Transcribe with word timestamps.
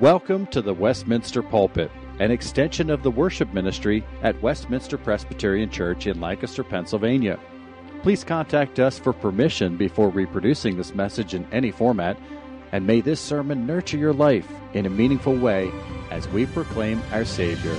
Welcome 0.00 0.46
to 0.48 0.62
the 0.62 0.74
Westminster 0.74 1.42
Pulpit, 1.42 1.90
an 2.20 2.30
extension 2.30 2.88
of 2.88 3.02
the 3.02 3.10
worship 3.10 3.52
ministry 3.52 4.04
at 4.22 4.40
Westminster 4.40 4.96
Presbyterian 4.96 5.70
Church 5.70 6.06
in 6.06 6.20
Lancaster, 6.20 6.62
Pennsylvania. 6.62 7.36
Please 8.04 8.22
contact 8.22 8.78
us 8.78 8.96
for 8.96 9.12
permission 9.12 9.76
before 9.76 10.08
reproducing 10.08 10.76
this 10.76 10.94
message 10.94 11.34
in 11.34 11.44
any 11.50 11.72
format, 11.72 12.16
and 12.70 12.86
may 12.86 13.00
this 13.00 13.20
sermon 13.20 13.66
nurture 13.66 13.96
your 13.96 14.12
life 14.12 14.48
in 14.72 14.86
a 14.86 14.90
meaningful 14.90 15.34
way 15.34 15.68
as 16.12 16.28
we 16.28 16.46
proclaim 16.46 17.02
our 17.10 17.24
Savior. 17.24 17.76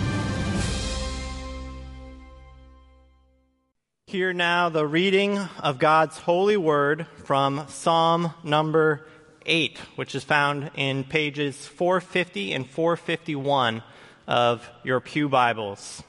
Hear 4.07 4.34
now 4.34 4.68
the 4.68 4.86
reading 4.86 5.38
of 5.38 5.80
God's 5.80 6.18
holy 6.18 6.57
word 6.57 7.07
from 7.23 7.66
Psalm 7.70 8.34
number 8.43 9.05
8, 9.50 9.79
which 9.95 10.13
is 10.13 10.23
found 10.23 10.70
in 10.75 11.04
pages 11.04 11.67
450 11.67 12.53
and 12.53 12.70
451 12.70 13.81
of 14.27 14.70
your 14.84 14.99
Pew 14.99 15.27
Bibles. 15.27 16.03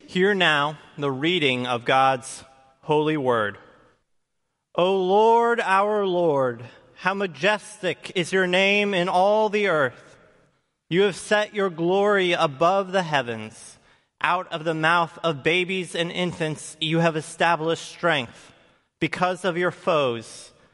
Hear 0.00 0.34
now 0.34 0.76
the 0.98 1.12
reading 1.12 1.66
of 1.66 1.84
God's 1.84 2.42
holy 2.82 3.16
word. 3.16 3.56
O 4.74 4.96
Lord, 4.96 5.60
our 5.60 6.04
Lord, 6.04 6.64
how 6.96 7.14
majestic 7.14 8.10
is 8.16 8.32
your 8.32 8.48
name 8.48 8.92
in 8.94 9.08
all 9.08 9.48
the 9.48 9.68
earth. 9.68 10.18
You 10.90 11.02
have 11.02 11.16
set 11.16 11.54
your 11.54 11.70
glory 11.70 12.32
above 12.32 12.90
the 12.90 13.04
heavens. 13.04 13.78
Out 14.20 14.52
of 14.52 14.64
the 14.64 14.74
mouth 14.74 15.18
of 15.22 15.44
babies 15.44 15.94
and 15.94 16.10
infants, 16.10 16.76
you 16.80 16.98
have 16.98 17.14
established 17.14 17.86
strength 17.86 18.52
because 18.98 19.44
of 19.44 19.56
your 19.56 19.70
foes 19.70 20.50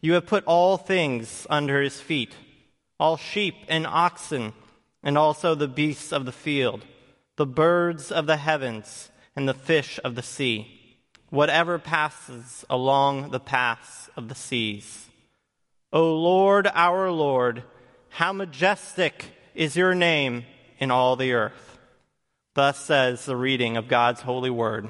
You 0.00 0.14
have 0.14 0.26
put 0.26 0.44
all 0.44 0.76
things 0.76 1.46
under 1.48 1.80
his 1.82 2.00
feet, 2.00 2.34
all 2.98 3.16
sheep 3.16 3.54
and 3.68 3.86
oxen, 3.86 4.52
and 5.02 5.16
also 5.16 5.54
the 5.54 5.68
beasts 5.68 6.12
of 6.12 6.24
the 6.24 6.32
field, 6.32 6.84
the 7.36 7.46
birds 7.46 8.12
of 8.12 8.26
the 8.26 8.36
heavens, 8.36 9.10
and 9.34 9.48
the 9.48 9.54
fish 9.54 10.00
of 10.02 10.14
the 10.14 10.22
sea, 10.22 10.98
whatever 11.30 11.78
passes 11.78 12.64
along 12.70 13.30
the 13.30 13.40
paths 13.40 14.08
of 14.16 14.28
the 14.28 14.34
seas. 14.34 15.08
O 15.92 16.14
Lord, 16.14 16.68
our 16.74 17.10
Lord, 17.10 17.62
how 18.10 18.32
majestic 18.32 19.32
is 19.54 19.76
your 19.76 19.94
name 19.94 20.44
in 20.78 20.90
all 20.90 21.16
the 21.16 21.32
earth. 21.32 21.78
Thus 22.54 22.78
says 22.78 23.24
the 23.26 23.36
reading 23.36 23.76
of 23.76 23.88
God's 23.88 24.22
holy 24.22 24.50
word. 24.50 24.88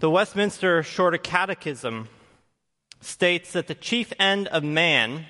The 0.00 0.10
Westminster 0.10 0.82
Shorter 0.82 1.18
Catechism 1.18 2.08
states 3.04 3.52
that 3.52 3.66
the 3.66 3.74
chief 3.74 4.12
end 4.18 4.48
of 4.48 4.64
man 4.64 5.26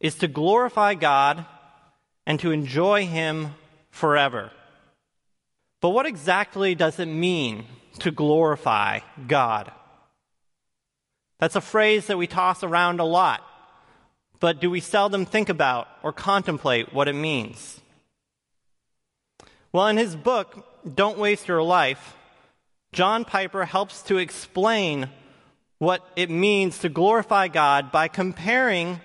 is 0.00 0.16
to 0.16 0.28
glorify 0.28 0.94
God 0.94 1.46
and 2.26 2.38
to 2.40 2.50
enjoy 2.50 3.06
Him 3.06 3.54
forever. 3.90 4.50
But 5.80 5.90
what 5.90 6.06
exactly 6.06 6.74
does 6.74 6.98
it 6.98 7.06
mean 7.06 7.66
to 8.00 8.10
glorify 8.10 9.00
God? 9.26 9.70
That's 11.38 11.56
a 11.56 11.60
phrase 11.60 12.06
that 12.06 12.18
we 12.18 12.26
toss 12.26 12.62
around 12.62 13.00
a 13.00 13.04
lot, 13.04 13.42
but 14.40 14.60
do 14.60 14.70
we 14.70 14.80
seldom 14.80 15.26
think 15.26 15.48
about 15.48 15.88
or 16.02 16.12
contemplate 16.12 16.94
what 16.94 17.08
it 17.08 17.14
means? 17.14 17.80
Well, 19.72 19.88
in 19.88 19.96
his 19.96 20.16
book, 20.16 20.66
Don't 20.94 21.18
Waste 21.18 21.48
Your 21.48 21.62
Life, 21.62 22.16
John 22.92 23.24
Piper 23.24 23.64
helps 23.64 24.02
to 24.02 24.18
explain 24.18 25.10
what 25.84 26.02
it 26.16 26.30
means 26.30 26.78
to 26.78 26.88
glorify 26.88 27.48
God 27.48 27.92
by 27.92 28.08
comparing 28.08 29.00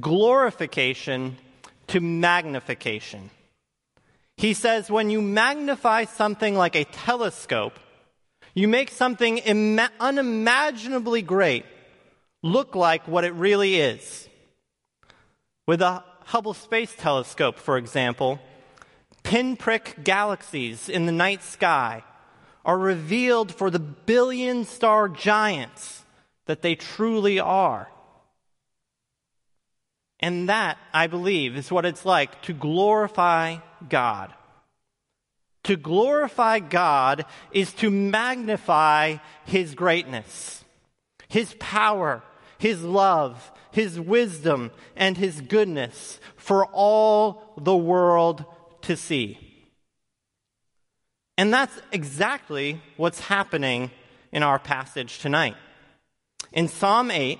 glorification 0.00 1.38
to 1.86 2.00
magnification. 2.00 3.30
He 4.36 4.52
says 4.52 4.90
when 4.90 5.08
you 5.08 5.22
magnify 5.22 6.04
something 6.04 6.56
like 6.56 6.74
a 6.74 6.84
telescope, 6.84 7.78
you 8.54 8.66
make 8.66 8.90
something 8.90 9.38
Im- 9.38 9.80
unimaginably 10.00 11.22
great 11.22 11.64
look 12.42 12.74
like 12.74 13.06
what 13.06 13.24
it 13.24 13.32
really 13.34 13.76
is. 13.76 14.28
With 15.66 15.80
a 15.80 16.02
Hubble 16.24 16.54
Space 16.54 16.94
Telescope, 16.96 17.56
for 17.56 17.78
example, 17.78 18.40
pinprick 19.22 20.02
galaxies 20.02 20.88
in 20.88 21.06
the 21.06 21.12
night 21.12 21.44
sky 21.44 22.02
are 22.64 22.78
revealed 22.78 23.54
for 23.54 23.70
the 23.70 23.78
billion 23.78 24.64
star 24.64 25.08
giants 25.08 26.02
that 26.46 26.62
they 26.62 26.74
truly 26.74 27.38
are. 27.38 27.88
And 30.18 30.48
that, 30.48 30.78
I 30.94 31.08
believe, 31.08 31.56
is 31.56 31.70
what 31.70 31.84
it's 31.84 32.04
like 32.04 32.40
to 32.42 32.52
glorify 32.52 33.58
God. 33.88 34.32
To 35.64 35.76
glorify 35.76 36.60
God 36.60 37.26
is 37.52 37.72
to 37.74 37.90
magnify 37.90 39.16
His 39.44 39.74
greatness, 39.74 40.64
His 41.28 41.54
power, 41.58 42.22
His 42.58 42.82
love, 42.82 43.52
His 43.72 44.00
wisdom, 44.00 44.70
and 44.94 45.18
His 45.18 45.40
goodness 45.40 46.18
for 46.36 46.66
all 46.66 47.52
the 47.58 47.76
world 47.76 48.44
to 48.82 48.96
see. 48.96 49.38
And 51.36 51.52
that's 51.52 51.78
exactly 51.92 52.80
what's 52.96 53.20
happening 53.20 53.90
in 54.32 54.42
our 54.42 54.58
passage 54.58 55.18
tonight. 55.18 55.56
In 56.56 56.68
Psalm 56.68 57.10
8, 57.10 57.38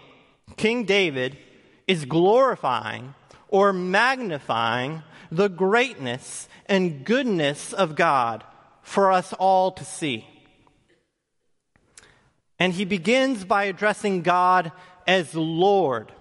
King 0.59 0.85
David 0.85 1.39
is 1.87 2.05
glorifying 2.05 3.15
or 3.49 3.73
magnifying 3.73 5.03
the 5.33 5.49
greatness 5.49 6.49
and 6.67 7.03
goodness 7.03 7.73
of 7.73 7.97
God 7.97 8.45
for 8.83 9.11
us 9.11 9.33
all 9.33 9.73
to 9.73 9.85
see. 9.87 10.27
And 12.59 12.75
he 12.75 12.85
begins 12.85 13.47
by 13.47 13.65
addressing 13.65 14.21
God 14.21 14.71
as 15.07 15.35
Lord. 15.35 16.13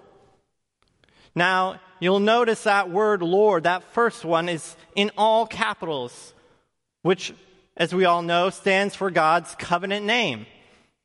Now, 1.35 1.81
you'll 1.99 2.21
notice 2.21 2.63
that 2.63 2.89
word 2.89 3.21
Lord, 3.21 3.63
that 3.63 3.83
first 3.91 4.23
one, 4.23 4.47
is 4.47 4.73
in 4.95 5.11
all 5.17 5.45
capitals, 5.45 6.33
which, 7.01 7.33
as 7.75 7.93
we 7.93 8.05
all 8.05 8.21
know, 8.21 8.49
stands 8.49 8.95
for 8.95 9.11
God's 9.11 9.53
covenant 9.55 10.05
name, 10.05 10.45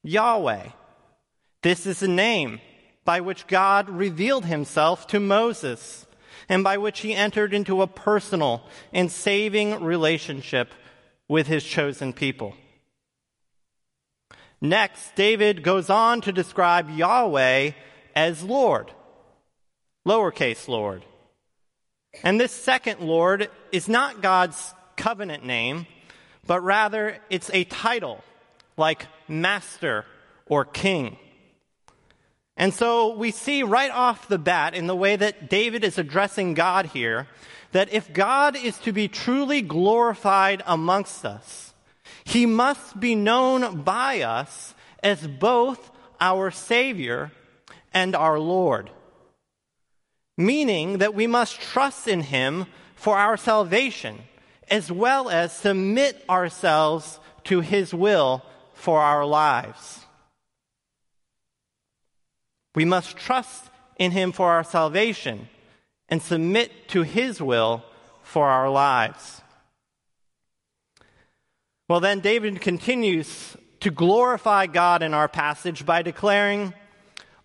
Yahweh. 0.05 0.69
This 1.63 1.87
is 1.87 2.01
the 2.01 2.09
name 2.09 2.61
by 3.05 3.21
which 3.21 3.47
God 3.47 3.91
revealed 3.91 4.47
himself 4.47 5.07
to 5.09 5.21
Moses 5.21 6.07
and 6.49 6.65
by 6.65 6.79
which 6.79 7.01
he 7.01 7.15
entered 7.15 7.53
into 7.53 7.83
a 7.83 7.87
personal 7.87 8.63
and 8.93 9.11
saving 9.11 9.83
relationship 9.83 10.73
with 11.29 11.47
his 11.47 11.65
chosen 11.65 12.13
people. 12.13 12.55
Next, 14.61 15.15
David 15.15 15.63
goes 15.63 15.89
on 15.89 16.21
to 16.23 16.33
describe 16.33 16.91
Yahweh 16.91 17.71
as 18.15 18.43
Lord, 18.43 18.91
lowercase 20.07 20.69
Lord. 20.69 21.05
And 22.23 22.41
this 22.41 22.53
second 22.53 23.01
Lord 23.01 23.49
is 23.71 23.89
not 23.89 24.21
God's 24.21 24.75
covenant 24.97 25.45
name, 25.45 25.87
but 26.47 26.63
rather 26.63 27.19
it's 27.31 27.51
a 27.53 27.65
title 27.65 28.23
like 28.77 29.07
Master 29.29 30.05
or 30.47 30.65
King. 30.65 31.17
And 32.61 32.75
so 32.75 33.15
we 33.15 33.31
see 33.31 33.63
right 33.63 33.91
off 33.91 34.29
the 34.29 34.37
bat 34.37 34.75
in 34.75 34.87
the 34.87 34.95
way 34.95 35.17
that 35.17 35.49
David 35.49 35.83
is 35.83 35.97
addressing 35.97 36.53
God 36.53 36.85
here 36.85 37.27
that 37.73 37.91
if 37.91 38.13
God 38.13 38.55
is 38.55 38.77
to 38.81 38.93
be 38.93 39.09
truly 39.09 39.63
glorified 39.63 40.63
amongst 40.67 41.25
us, 41.25 41.73
he 42.23 42.45
must 42.45 43.01
be 43.01 43.15
known 43.15 43.81
by 43.81 44.21
us 44.21 44.75
as 45.03 45.27
both 45.27 45.91
our 46.21 46.51
Savior 46.51 47.33
and 47.95 48.15
our 48.15 48.39
Lord. 48.39 48.91
Meaning 50.37 50.99
that 50.99 51.15
we 51.15 51.27
must 51.27 51.63
trust 51.63 52.07
in 52.07 52.21
him 52.21 52.67
for 52.95 53.17
our 53.17 53.39
salvation 53.39 54.19
as 54.69 54.93
well 54.93 55.31
as 55.31 55.57
submit 55.57 56.23
ourselves 56.29 57.21
to 57.45 57.61
his 57.61 57.95
will 57.95 58.45
for 58.75 59.01
our 59.01 59.25
lives. 59.25 60.05
We 62.75 62.85
must 62.85 63.17
trust 63.17 63.71
in 63.99 64.13
him 64.13 64.33
for 64.33 64.51
our 64.51 64.65
salvation 64.65 65.49
and 66.09 66.23
submit 66.23 66.89
to 66.89 67.03
his 67.03 67.41
will 67.41 67.85
for 68.23 68.49
our 68.49 68.71
lives. 68.71 69.43
Well, 71.89 72.01
then 72.01 72.21
David 72.21 72.61
continues 72.61 73.57
to 73.81 73.91
glorify 73.91 74.67
God 74.67 75.03
in 75.03 75.15
our 75.15 75.29
passage 75.29 75.85
by 75.85 76.03
declaring, 76.03 76.75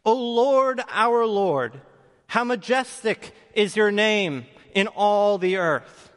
O 0.06 0.14
Lord, 0.14 0.82
our 0.90 1.26
Lord, 1.26 1.82
how 2.28 2.44
majestic 2.44 3.34
is 3.54 3.76
your 3.76 3.92
name 3.92 4.46
in 4.74 4.88
all 4.88 5.38
the 5.38 5.58
earth. 5.58 6.12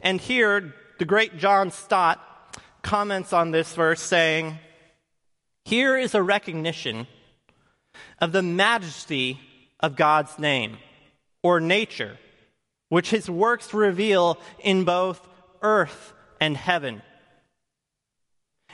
And 0.00 0.20
here, 0.20 0.74
the 0.98 1.04
great 1.04 1.36
John 1.36 1.70
Stott 1.70 2.20
comments 2.82 3.32
on 3.32 3.50
this 3.50 3.74
verse 3.74 4.00
saying, 4.00 4.58
Here 5.64 5.96
is 5.96 6.14
a 6.14 6.22
recognition 6.22 7.06
of 8.20 8.32
the 8.32 8.42
majesty 8.42 9.40
of 9.80 9.96
God's 9.96 10.38
name 10.38 10.78
or 11.42 11.60
nature, 11.60 12.18
which 12.88 13.10
his 13.10 13.28
works 13.28 13.74
reveal 13.74 14.38
in 14.60 14.84
both 14.84 15.26
earth 15.62 16.12
and 16.40 16.56
heaven. 16.56 17.02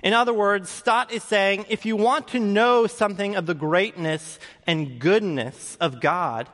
In 0.02 0.14
other 0.14 0.34
words, 0.34 0.68
Stott 0.68 1.12
is 1.12 1.22
saying 1.22 1.66
if 1.68 1.86
you 1.86 1.96
want 1.96 2.28
to 2.28 2.40
know 2.40 2.86
something 2.86 3.36
of 3.36 3.46
the 3.46 3.54
greatness 3.54 4.38
and 4.66 4.98
goodness 4.98 5.76
of 5.80 6.00
God, 6.00 6.48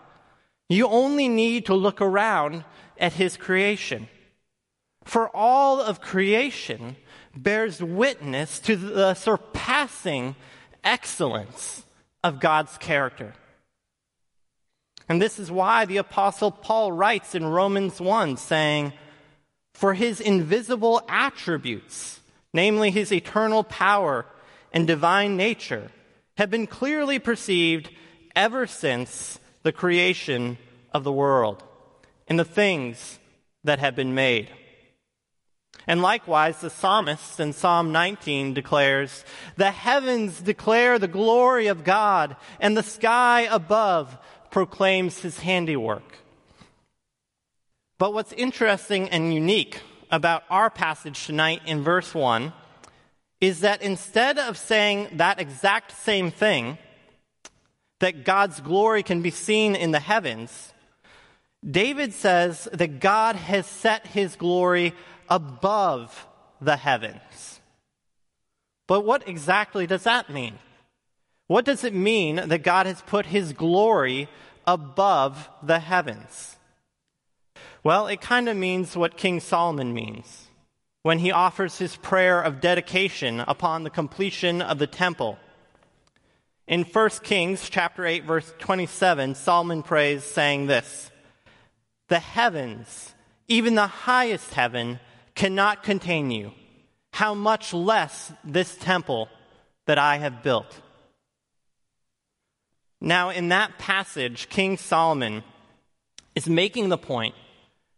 you 0.69 0.87
only 0.87 1.29
need 1.29 1.67
to 1.67 1.75
look 1.75 2.01
around 2.01 2.65
at 2.99 3.15
his 3.15 3.37
creation. 3.37 4.09
For 5.05 5.35
all 5.35 5.81
of 5.81 6.01
creation 6.01 6.97
bears 7.35 7.83
witness 7.83 8.59
to 8.61 8.77
the 8.77 9.15
surpassing 9.15 10.37
excellence 10.85 11.85
of 12.23 12.41
God's 12.41 12.77
character. 12.79 13.35
And 15.09 15.23
this 15.23 15.39
is 15.39 15.51
why 15.51 15.85
the 15.85 15.97
Apostle 15.97 16.51
Paul 16.51 16.93
writes 16.93 17.35
in 17.35 17.47
Romans 17.47 18.01
1 18.01 18.37
saying, 18.37 18.93
For 19.73 19.95
his 19.95 20.21
invisible 20.21 21.03
attributes, 21.09 22.21
namely 22.53 22.91
his 22.91 23.13
eternal 23.13 23.65
power 23.65 24.27
and 24.73 24.87
divine 24.87 25.37
nature, 25.37 25.91
have 26.37 26.51
been 26.51 26.67
clearly 26.67 27.19
perceived 27.19 27.91
ever 28.37 28.67
since 28.67 29.39
the 29.63 29.73
creation 29.73 30.59
of 30.93 31.05
the 31.05 31.13
world 31.13 31.63
in 32.27 32.37
the 32.37 32.45
things 32.45 33.19
that 33.65 33.79
have 33.79 33.97
been 33.97 34.15
made. 34.15 34.49
And 35.89 36.03
likewise, 36.03 36.61
the 36.61 36.69
psalmist 36.69 37.41
in 37.41 37.55
Psalm 37.55 37.93
19 37.93 38.53
declares, 38.53 39.25
The 39.57 39.71
heavens 39.71 40.39
declare 40.39 40.99
the 40.99 41.09
glory 41.09 41.69
of 41.69 41.83
God, 41.83 42.37
and 42.61 42.77
the 42.77 42.83
sky 42.83 43.49
above 43.51 44.19
proclaims 44.51 45.21
his 45.21 45.41
handiwork. 45.41 46.19
But 47.97 48.13
what's 48.13 48.35
interesting 48.35 49.09
and 49.09 49.33
unique 49.33 49.81
about 50.11 50.45
our 50.51 50.69
passage 50.69 51.25
tonight 51.25 51.63
in 51.65 51.83
verse 51.83 52.15
1 52.15 52.53
is 53.41 53.61
that 53.61 53.81
instead 53.81 54.39
of 54.39 54.59
saying 54.59 55.09
that 55.15 55.41
exact 55.41 55.99
same 55.99 56.31
thing, 56.31 56.77
that 58.01 58.25
God's 58.25 58.61
glory 58.61 59.03
can 59.03 59.23
be 59.23 59.31
seen 59.31 59.75
in 59.75 59.93
the 59.93 60.01
heavens, 60.01 60.75
David 61.69 62.13
says 62.13 62.69
that 62.73 63.01
God 63.01 63.37
has 63.37 63.67
set 63.67 64.07
his 64.09 64.37
glory 64.37 64.95
above 65.29 66.27
the 66.61 66.77
heavens. 66.77 67.61
But 68.87 69.05
what 69.05 69.29
exactly 69.29 69.87
does 69.87 70.05
that 70.05 70.31
mean? 70.31 70.59
What 71.47 71.65
does 71.65 71.85
it 71.85 71.95
mean 71.95 72.37
that 72.37 72.63
God 72.63 72.87
has 72.87 73.03
put 73.03 73.27
his 73.27 73.53
glory 73.53 74.29
above 74.67 75.49
the 75.63 75.79
heavens? 75.79 76.57
Well, 77.83 78.07
it 78.07 78.21
kind 78.21 78.49
of 78.49 78.57
means 78.57 78.97
what 78.97 79.17
King 79.17 79.41
Solomon 79.41 79.95
means 79.95 80.49
when 81.03 81.21
he 81.21 81.31
offers 81.33 81.79
his 81.79 81.97
prayer 81.97 82.41
of 82.41 82.61
dedication 82.61 83.41
upon 83.41 83.83
the 83.83 83.91
completion 83.91 84.61
of 84.61 84.79
the 84.79 84.87
temple. 84.87 85.39
In 86.67 86.85
1 86.85 87.11
Kings 87.23 87.71
chapter 87.71 88.05
8 88.05 88.25
verse 88.25 88.53
27, 88.59 89.35
Solomon 89.35 89.83
prays 89.83 90.23
saying 90.25 90.67
this: 90.67 91.11
The 92.09 92.19
heavens, 92.19 93.15
even 93.47 93.75
the 93.75 93.87
highest 93.87 94.53
heaven, 94.53 95.01
cannot 95.39 95.85
contain 95.85 96.33
you. 96.33 96.51
How 97.13 97.33
much 97.33 97.73
less 97.73 98.33
this 98.45 98.77
temple 98.77 99.29
that 99.87 99.97
I 99.97 100.19
have 100.19 100.43
built. 100.43 100.83
Now, 103.01 103.31
in 103.31 103.49
that 103.49 103.79
passage, 103.79 104.49
King 104.49 104.77
Solomon 104.77 105.45
is 106.35 106.49
making 106.49 106.89
the 106.89 106.99
point 106.99 107.37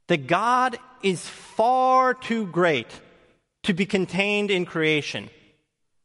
that 0.07 0.27
God 0.27 0.79
is 1.03 1.27
far 1.27 2.13
too 2.13 2.47
great 2.47 2.89
to 3.63 3.73
be 3.73 3.87
contained 3.87 4.51
in 4.51 4.67
creation, 4.67 5.31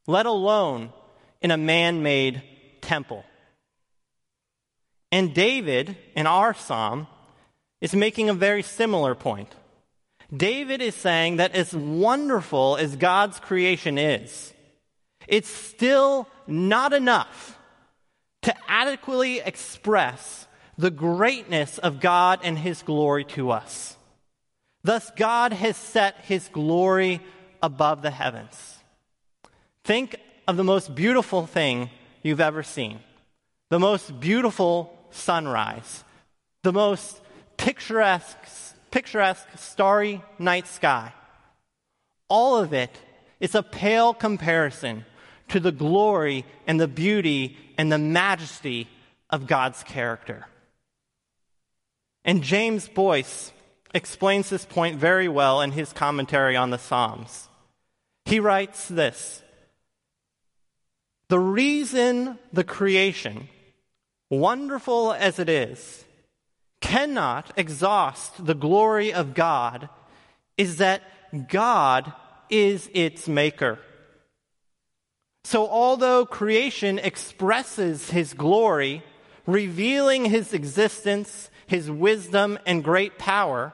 let 0.07 0.25
alone 0.25 0.93
in 1.41 1.51
a 1.51 1.57
man 1.57 2.01
made 2.01 2.41
temple. 2.79 3.25
And 5.11 5.33
David, 5.33 5.97
in 6.15 6.27
our 6.27 6.53
psalm, 6.53 7.07
is 7.81 7.93
making 7.93 8.29
a 8.29 8.33
very 8.33 8.63
similar 8.63 9.15
point. 9.15 9.53
David 10.36 10.81
is 10.81 10.95
saying 10.95 11.38
that 11.38 11.56
as 11.56 11.74
wonderful 11.74 12.77
as 12.77 12.95
God's 12.95 13.39
creation 13.39 13.98
is, 13.98 14.54
it's 15.27 15.50
still 15.50 16.27
not 16.48 16.94
enough 16.94 17.57
to 18.44 18.54
adequately 18.68 19.39
express 19.39 20.48
the 20.77 20.92
greatness 20.92 21.77
of 21.77 22.00
God 22.00 22.39
and 22.44 22.57
His 22.57 22.81
glory 22.83 23.24
to 23.25 23.51
us. 23.51 23.98
Thus, 24.83 25.12
God 25.16 25.54
has 25.54 25.77
set 25.77 26.16
His 26.25 26.48
glory 26.50 27.21
above 27.63 28.01
the 28.01 28.12
heavens. 28.12 28.78
Think 29.83 30.16
of 30.48 30.57
the 30.57 30.63
most 30.63 30.94
beautiful 30.94 31.45
thing 31.45 31.89
you've 32.24 32.42
ever 32.42 32.63
seen 32.63 33.00
the 33.69 33.80
most 33.80 34.19
beautiful 34.19 34.95
sunrise, 35.10 36.04
the 36.62 36.71
most 36.71 37.19
picturesque 37.57 38.38
picturesque 38.95 39.50
starry 39.57 40.24
night 40.39 40.65
sky. 40.65 41.12
All 42.30 42.56
of 42.56 42.71
it 42.71 42.97
is 43.42 43.53
a 43.53 43.62
pale 43.62 44.13
comparison 44.13 45.03
to 45.50 45.59
the 45.59 45.74
glory 45.74 46.45
and 46.65 46.80
the 46.80 46.88
beauty 46.88 47.57
and 47.77 47.92
the 47.92 47.97
majesty 47.97 48.88
of 49.30 49.47
God's 49.47 49.83
character. 49.83 50.47
And 52.23 52.42
James 52.42 52.87
Boice 52.87 53.52
explains 53.94 54.49
this 54.49 54.64
point 54.64 54.97
very 54.97 55.28
well 55.28 55.59
in 55.59 55.71
his 55.71 55.92
commentary 55.92 56.56
on 56.56 56.69
the 56.69 56.80
Psalms. 56.80 57.49
He 58.23 58.40
writes 58.40 58.87
this 58.87 59.44
The 61.28 61.40
reason 61.40 62.40
the 62.54 62.64
creation, 62.64 63.49
wonderful 64.30 65.11
as 65.11 65.37
it 65.37 65.49
is, 65.49 66.05
cannot 66.85 67.51
exhaust 67.57 68.45
the 68.45 68.54
glory 68.54 69.11
of 69.11 69.33
God 69.33 69.89
is 70.56 70.77
that 70.77 71.01
God 71.47 72.13
is 72.49 72.89
its 72.94 73.27
maker. 73.27 73.80
So, 75.44 75.68
although 75.68 76.25
creation 76.25 76.99
expresses 76.99 78.11
his 78.11 78.33
glory, 78.33 79.04
revealing 79.47 80.25
his 80.25 80.54
existence, 80.54 81.49
his 81.65 81.89
wisdom, 81.89 82.59
and 82.68 82.83
great 82.83 83.18
power, 83.18 83.73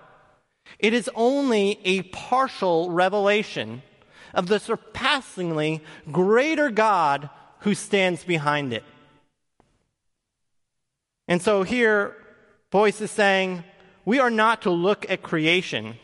it 0.79 0.93
is 0.93 1.09
only 1.13 1.79
a 1.83 2.03
partial 2.03 2.91
revelation 2.91 3.83
of 4.33 4.47
the 4.47 4.59
surpassingly 4.59 5.81
greater 6.11 6.69
God 6.69 7.29
who 7.59 7.75
stands 7.75 8.23
behind 8.23 8.71
it. 8.71 8.83
And 11.27 11.41
so 11.41 11.63
here, 11.63 12.15
Boice 12.71 13.01
is 13.01 13.11
saying 13.11 13.63
we 14.05 14.19
are 14.19 14.31
not 14.31 14.63
to 14.63 14.71
look 14.71 15.09
at 15.09 15.21
creation 15.21 15.95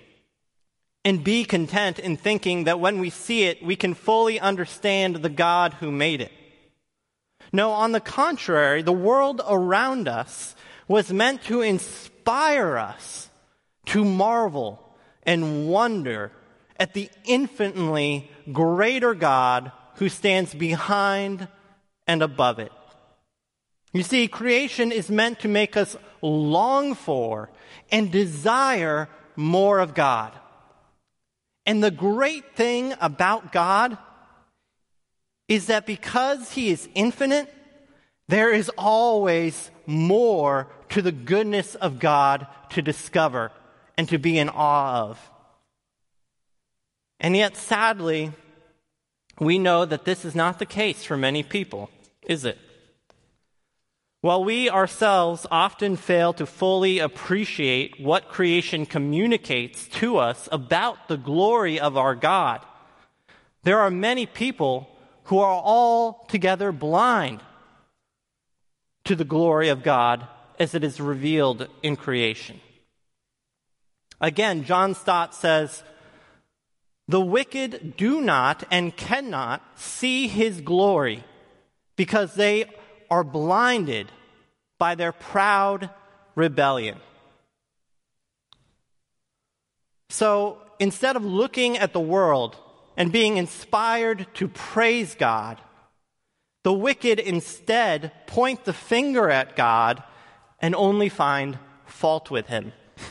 and 1.06 1.24
be 1.24 1.46
content 1.46 1.98
in 1.98 2.18
thinking 2.18 2.66
that 2.66 2.82
when 2.82 3.00
we 3.00 3.10
see 3.10 3.44
it, 3.44 3.64
we 3.64 3.78
can 3.78 3.94
fully 3.94 4.40
understand 4.40 5.16
the 5.16 5.30
God 5.30 5.74
who 5.76 5.90
made 5.90 6.20
it. 6.20 6.32
No, 7.54 7.72
on 7.72 7.94
the 7.94 8.02
contrary, 8.02 8.82
the 8.82 8.92
world 8.92 9.42
around 9.48 10.10
us 10.10 10.56
was 10.90 11.14
meant 11.14 11.44
to 11.44 11.62
inspire 11.62 12.78
us 12.78 13.30
to 13.86 14.04
marvel 14.04 14.84
and 15.24 15.70
wonder 15.70 16.34
at 16.78 16.94
the 16.94 17.10
infinitely 17.24 18.30
greater 18.52 19.14
God 19.14 19.72
who 19.96 20.10
stands 20.10 20.54
behind 20.54 21.48
and 22.06 22.22
above 22.22 22.60
it. 22.60 22.72
You 23.94 24.04
see, 24.04 24.28
creation 24.28 24.92
is 24.92 25.10
meant 25.10 25.40
to 25.40 25.48
make 25.48 25.78
us 25.78 25.96
long 26.22 26.96
for 26.96 27.50
and 27.92 28.12
desire 28.12 29.10
more 29.36 29.80
of 29.80 29.94
God. 29.94 30.34
And 31.66 31.84
the 31.84 31.92
great 31.92 32.56
thing 32.56 32.94
about 33.02 33.52
God 33.52 33.98
is 35.48 35.68
that 35.68 35.86
because 35.86 36.52
He 36.52 36.70
is 36.70 36.90
infinite, 36.96 37.54
There 38.28 38.52
is 38.52 38.70
always 38.78 39.72
more 39.86 40.68
to 40.90 41.02
the 41.02 41.12
goodness 41.12 41.76
of 41.76 42.00
God 42.00 42.48
to 42.72 42.82
discover 42.82 43.52
and 43.98 44.08
to 44.10 44.18
be 44.18 44.38
in 44.38 44.50
awe 44.50 45.04
of. 45.04 45.32
And 47.20 47.36
yet, 47.36 47.56
sadly, 47.56 48.34
we 49.40 49.58
know 49.58 49.86
that 49.86 50.06
this 50.06 50.26
is 50.26 50.36
not 50.36 50.60
the 50.60 50.66
case 50.66 51.04
for 51.04 51.18
many 51.18 51.42
people, 51.42 51.90
is 52.24 52.46
it? 52.46 52.58
While 54.22 54.44
we 54.44 54.70
ourselves 54.70 55.46
often 55.52 55.96
fail 55.96 56.34
to 56.34 56.46
fully 56.46 57.00
appreciate 57.00 58.00
what 58.00 58.30
creation 58.30 58.86
communicates 58.86 59.88
to 60.00 60.18
us 60.18 60.50
about 60.52 61.08
the 61.08 61.18
glory 61.18 61.80
of 61.80 61.98
our 61.98 62.16
God, 62.16 62.66
there 63.64 63.80
are 63.80 63.92
many 63.92 64.26
people 64.26 64.90
who 65.26 65.40
are 65.40 65.62
altogether 65.62 66.72
blind 66.72 67.42
to 69.04 69.16
the 69.16 69.26
glory 69.26 69.70
of 69.70 69.84
God 69.84 70.28
as 70.60 70.74
it 70.74 70.84
is 70.84 71.00
revealed 71.00 71.68
in 71.84 71.96
creation. 71.96 72.60
Again, 74.20 74.64
John 74.64 74.96
Stott 74.96 75.36
says, 75.36 75.84
The 77.08 77.22
wicked 77.22 77.96
do 77.98 78.20
not 78.20 78.64
and 78.72 78.98
cannot 78.98 79.62
see 79.76 80.28
his 80.28 80.62
glory 80.62 81.24
because 81.96 82.34
they 82.34 82.66
are 83.10 83.24
blinded 83.24 84.12
by 84.78 84.96
their 84.96 85.12
proud 85.12 85.90
rebellion. 86.36 86.98
So 90.10 90.60
instead 90.80 91.16
of 91.16 91.26
looking 91.26 91.78
at 91.78 91.94
the 91.94 92.00
world 92.00 92.58
and 92.96 93.12
being 93.12 93.38
inspired 93.38 94.28
to 94.36 94.48
praise 94.48 95.16
God, 95.16 95.60
the 96.64 96.74
wicked 96.74 97.20
instead 97.20 98.12
point 98.28 98.66
the 98.66 98.74
finger 98.74 99.30
at 99.30 99.56
God 99.56 100.04
and 100.60 100.76
only 100.76 101.10
find 101.10 101.60
fault 101.86 102.32
with 102.32 102.48
him. 102.48 102.74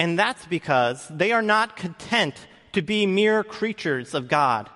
And 0.00 0.16
that's 0.16 0.46
because 0.46 1.08
they 1.08 1.32
are 1.32 1.42
not 1.42 1.76
content 1.76 2.46
to 2.72 2.82
be 2.82 3.04
mere 3.04 3.42
creatures 3.42 4.14
of 4.14 4.28
God. 4.28 4.70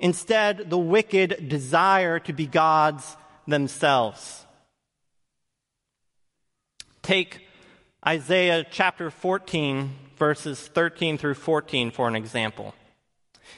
Instead, 0.00 0.70
the 0.70 0.78
wicked 0.78 1.48
desire 1.48 2.18
to 2.18 2.32
be 2.32 2.46
gods 2.46 3.16
themselves. 3.46 4.46
Take 7.02 7.46
Isaiah 8.06 8.64
chapter 8.68 9.10
14, 9.10 9.90
verses 10.16 10.58
13 10.68 11.18
through 11.18 11.34
14 11.34 11.90
for 11.90 12.08
an 12.08 12.16
example. 12.16 12.74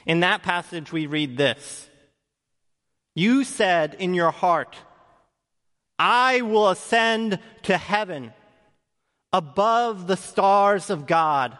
In 0.05 0.19
that 0.19 0.43
passage, 0.43 0.91
we 0.91 1.05
read 1.05 1.37
this 1.37 1.89
You 3.15 3.45
said 3.45 3.95
in 3.97 4.13
your 4.13 4.31
heart, 4.31 4.75
I 5.97 6.41
will 6.41 6.69
ascend 6.69 7.39
to 7.63 7.77
heaven 7.77 8.33
above 9.31 10.07
the 10.07 10.17
stars 10.17 10.89
of 10.89 11.07
God. 11.07 11.57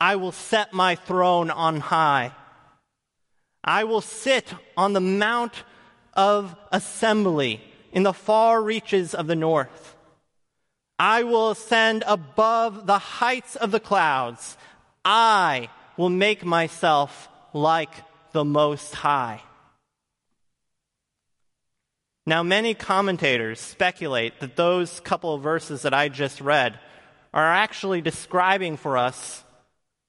I 0.00 0.16
will 0.16 0.32
set 0.32 0.72
my 0.72 0.96
throne 0.96 1.50
on 1.50 1.78
high. 1.80 2.32
I 3.66 3.84
will 3.84 4.00
sit 4.00 4.54
on 4.76 4.92
the 4.92 5.00
mount 5.00 5.64
of 6.14 6.54
assembly 6.70 7.60
in 7.92 8.04
the 8.04 8.12
far 8.12 8.62
reaches 8.62 9.14
of 9.14 9.26
the 9.26 9.36
north. 9.36 9.96
I 10.98 11.24
will 11.24 11.50
ascend 11.50 12.04
above 12.06 12.86
the 12.86 12.98
heights 12.98 13.56
of 13.56 13.70
the 13.70 13.80
clouds. 13.80 14.56
I 15.04 15.68
will 15.96 16.08
make 16.08 16.44
myself 16.44 17.28
like 17.52 17.90
the 18.32 18.44
Most 18.44 18.94
High. 18.94 19.42
Now, 22.24 22.42
many 22.42 22.74
commentators 22.74 23.60
speculate 23.60 24.40
that 24.40 24.56
those 24.56 25.00
couple 25.00 25.34
of 25.34 25.42
verses 25.42 25.82
that 25.82 25.94
I 25.94 26.08
just 26.08 26.40
read 26.40 26.78
are 27.32 27.52
actually 27.52 28.00
describing 28.00 28.76
for 28.76 28.96
us 28.96 29.44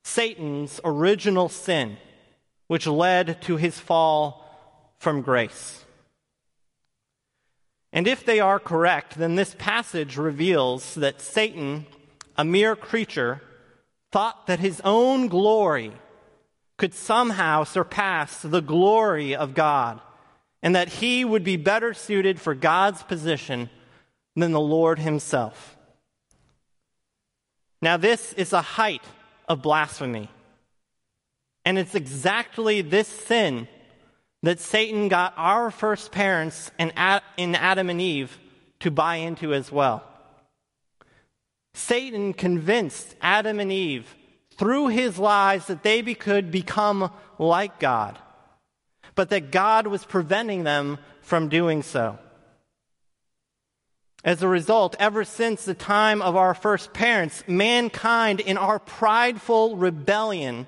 Satan's 0.04 0.80
original 0.84 1.48
sin, 1.48 1.98
which 2.68 2.88
led 2.88 3.42
to 3.44 3.58
his 3.58 3.80
fall 3.80 4.44
from 5.00 5.22
grace. 5.22 5.86
And 7.94 8.08
if 8.08 8.26
they 8.26 8.40
are 8.40 8.60
correct, 8.60 9.18
then 9.18 9.36
this 9.36 9.56
passage 9.58 10.18
reveals 10.18 10.96
that 10.96 11.22
Satan, 11.22 11.86
a 12.38 12.44
mere 12.44 12.76
creature, 12.76 13.42
thought 14.12 14.48
that 14.48 14.60
his 14.60 14.82
own 14.84 15.28
glory 15.28 15.94
could 16.78 16.94
somehow 16.94 17.64
surpass 17.64 18.42
the 18.42 18.62
glory 18.62 19.36
of 19.36 19.54
God 19.54 20.00
and 20.62 20.76
that 20.76 20.90
he 20.90 21.24
would 21.24 21.44
be 21.44 21.58
better 21.58 21.94
suited 21.94 22.40
for 22.40 22.54
God's 22.54 23.04
position 23.04 23.70
than 24.36 24.52
the 24.52 24.60
Lord 24.60 25.00
himself. 25.00 25.78
Now, 27.82 27.98
this 27.98 28.34
is 28.34 28.50
the 28.52 28.62
height 28.62 29.04
of 29.48 29.62
blasphemy. 29.62 30.30
And 31.68 31.78
it's 31.78 31.96
exactly 31.96 32.82
this 32.82 33.10
sin 33.10 33.68
that 34.42 34.62
Satan 34.62 35.10
got 35.10 35.34
our 35.36 35.70
first 35.70 36.14
parents 36.14 36.72
in 36.80 36.94
Adam 36.96 37.90
and 37.90 38.00
Eve 38.00 38.40
to 38.80 38.90
buy 38.90 39.18
into 39.18 39.54
as 39.54 39.70
well. 39.70 40.02
Satan 41.74 42.32
convinced 42.32 43.16
Adam 43.20 43.60
and 43.60 43.70
Eve 43.70 44.16
through 44.56 44.88
his 44.88 45.20
lies 45.20 45.66
that 45.68 45.84
they 45.84 46.02
could 46.14 46.52
become 46.52 47.12
like 47.38 47.80
God 47.80 48.18
but 49.18 49.32
that 49.32 49.52
God 49.52 49.88
was 49.88 50.06
preventing 50.06 50.64
them 50.64 51.00
from 51.22 51.50
doing 51.50 51.82
so. 51.82 52.20
As 54.24 54.44
a 54.44 54.48
result, 54.48 54.96
ever 55.00 55.24
since 55.26 55.66
the 55.66 55.74
time 55.74 56.22
of 56.22 56.36
our 56.36 56.54
first 56.54 56.94
parents, 56.94 57.44
mankind 57.48 58.40
in 58.40 58.58
our 58.58 58.78
prideful 58.78 59.76
rebellion 59.76 60.68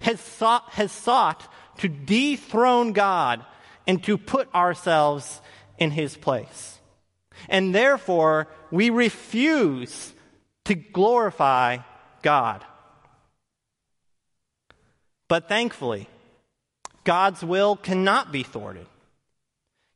has 0.00 0.20
sought, 0.20 0.70
has 0.70 0.92
sought 0.92 1.46
to 1.78 1.88
dethrone 1.88 2.92
God 2.92 3.44
and 3.86 4.02
to 4.04 4.18
put 4.18 4.52
ourselves 4.54 5.40
in 5.78 5.90
his 5.90 6.16
place. 6.16 6.78
And 7.48 7.74
therefore, 7.74 8.48
we 8.70 8.90
refuse 8.90 10.12
to 10.64 10.74
glorify 10.74 11.78
God. 12.22 12.64
But 15.28 15.48
thankfully, 15.48 16.08
God's 17.04 17.44
will 17.44 17.76
cannot 17.76 18.32
be 18.32 18.42
thwarted. 18.42 18.86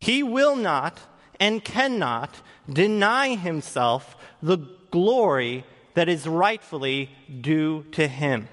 He 0.00 0.22
will 0.22 0.56
not 0.56 1.00
and 1.38 1.64
cannot 1.64 2.40
deny 2.70 3.34
himself 3.34 4.16
the 4.42 4.58
glory 4.90 5.64
that 5.94 6.08
is 6.08 6.26
rightfully 6.26 7.10
due 7.40 7.84
to 7.92 8.08
him. 8.08 8.48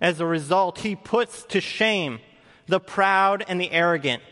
As 0.00 0.20
a 0.20 0.26
result, 0.26 0.80
he 0.80 0.94
puts 0.94 1.42
to 1.44 1.60
shame 1.60 2.20
the 2.66 2.80
proud 2.80 3.44
and 3.48 3.60
the 3.60 3.72
arrogant 3.72 4.22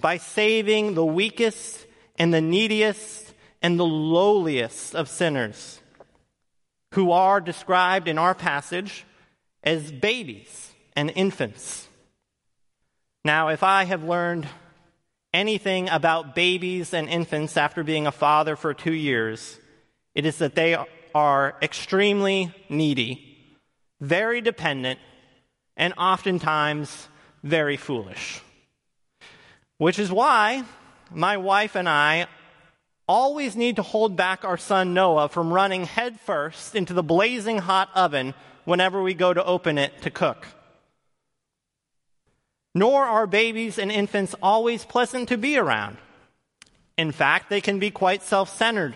by 0.00 0.16
saving 0.16 0.94
the 0.94 1.04
weakest 1.04 1.86
and 2.18 2.32
the 2.32 2.40
neediest 2.40 3.34
and 3.62 3.78
the 3.78 3.86
lowliest 3.86 4.94
of 4.94 5.08
sinners, 5.08 5.80
who 6.94 7.10
are 7.12 7.40
described 7.40 8.08
in 8.08 8.18
our 8.18 8.34
passage 8.34 9.04
as 9.62 9.92
babies 9.92 10.72
and 10.94 11.12
infants. 11.14 11.88
Now, 13.24 13.48
if 13.48 13.62
I 13.62 13.84
have 13.84 14.04
learned 14.04 14.46
anything 15.34 15.88
about 15.88 16.34
babies 16.34 16.94
and 16.94 17.08
infants 17.08 17.56
after 17.56 17.84
being 17.84 18.06
a 18.06 18.12
father 18.12 18.56
for 18.56 18.72
two 18.72 18.94
years, 18.94 19.58
it 20.14 20.24
is 20.24 20.38
that 20.38 20.54
they 20.54 20.76
are 21.14 21.56
extremely 21.60 22.54
needy, 22.68 23.27
very 24.00 24.40
dependent, 24.40 24.98
and 25.76 25.94
oftentimes 25.96 27.08
very 27.42 27.76
foolish. 27.76 28.40
Which 29.78 29.98
is 29.98 30.10
why 30.10 30.64
my 31.10 31.36
wife 31.36 31.76
and 31.76 31.88
I 31.88 32.26
always 33.08 33.56
need 33.56 33.76
to 33.76 33.82
hold 33.82 34.16
back 34.16 34.44
our 34.44 34.58
son 34.58 34.92
Noah 34.92 35.28
from 35.28 35.52
running 35.52 35.84
headfirst 35.84 36.74
into 36.74 36.92
the 36.92 37.02
blazing 37.02 37.58
hot 37.58 37.88
oven 37.94 38.34
whenever 38.64 39.02
we 39.02 39.14
go 39.14 39.32
to 39.32 39.44
open 39.44 39.78
it 39.78 40.02
to 40.02 40.10
cook. 40.10 40.46
Nor 42.74 43.04
are 43.04 43.26
babies 43.26 43.78
and 43.78 43.90
infants 43.90 44.34
always 44.42 44.84
pleasant 44.84 45.30
to 45.30 45.38
be 45.38 45.56
around. 45.56 45.96
In 46.98 47.12
fact, 47.12 47.48
they 47.48 47.60
can 47.60 47.78
be 47.78 47.90
quite 47.90 48.22
self 48.22 48.54
centered 48.54 48.94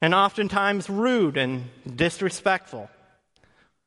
and 0.00 0.14
oftentimes 0.14 0.88
rude 0.88 1.36
and 1.36 1.68
disrespectful, 1.96 2.88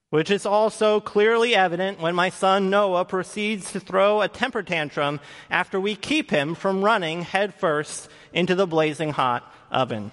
which 0.10 0.32
is 0.32 0.46
also 0.46 1.00
clearly 1.00 1.54
evident 1.54 2.00
when 2.00 2.16
my 2.16 2.30
son 2.30 2.70
Noah 2.70 3.06
proceeds 3.06 3.72
to 3.74 3.80
throw 3.80 4.22
a 4.22 4.28
temper 4.28 4.64
tantrum 4.64 5.20
after 5.50 5.80
we 5.80 5.96
keep 5.96 6.32
him 6.32 6.56
from 6.56 6.84
running 6.84 7.24
headfirst 7.24 8.10
into 8.32 8.56
the 8.56 8.68
blazing 8.68 9.12
hot 9.12 9.52
oven. 9.70 10.12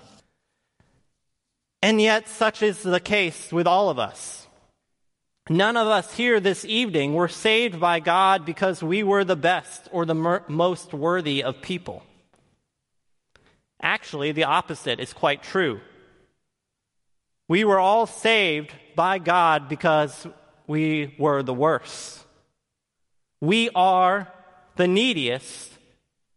And 1.80 2.00
yet, 2.00 2.28
such 2.28 2.62
is 2.62 2.82
the 2.82 2.98
case 2.98 3.52
with 3.52 3.66
all 3.66 3.90
of 3.90 3.98
us. 3.98 4.48
None 5.50 5.76
of 5.76 5.86
us 5.86 6.14
here 6.14 6.40
this 6.40 6.64
evening 6.64 7.12
were 7.12 7.28
saved 7.28 7.78
by 7.78 8.00
God 8.00 8.46
because 8.46 8.82
we 8.82 9.02
were 9.02 9.24
the 9.24 9.36
best 9.36 9.88
or 9.92 10.06
the 10.06 10.14
mer- 10.14 10.42
most 10.48 10.94
worthy 10.94 11.44
of 11.44 11.60
people. 11.60 12.02
Actually, 13.82 14.32
the 14.32 14.44
opposite 14.44 14.98
is 14.98 15.12
quite 15.12 15.42
true. 15.42 15.80
We 17.46 17.64
were 17.64 17.78
all 17.78 18.06
saved 18.06 18.72
by 18.94 19.18
God 19.18 19.68
because 19.68 20.26
we 20.66 21.14
were 21.18 21.42
the 21.42 21.54
worst. 21.54 22.24
We 23.40 23.70
are 23.74 24.32
the 24.76 24.88
neediest 24.88 25.72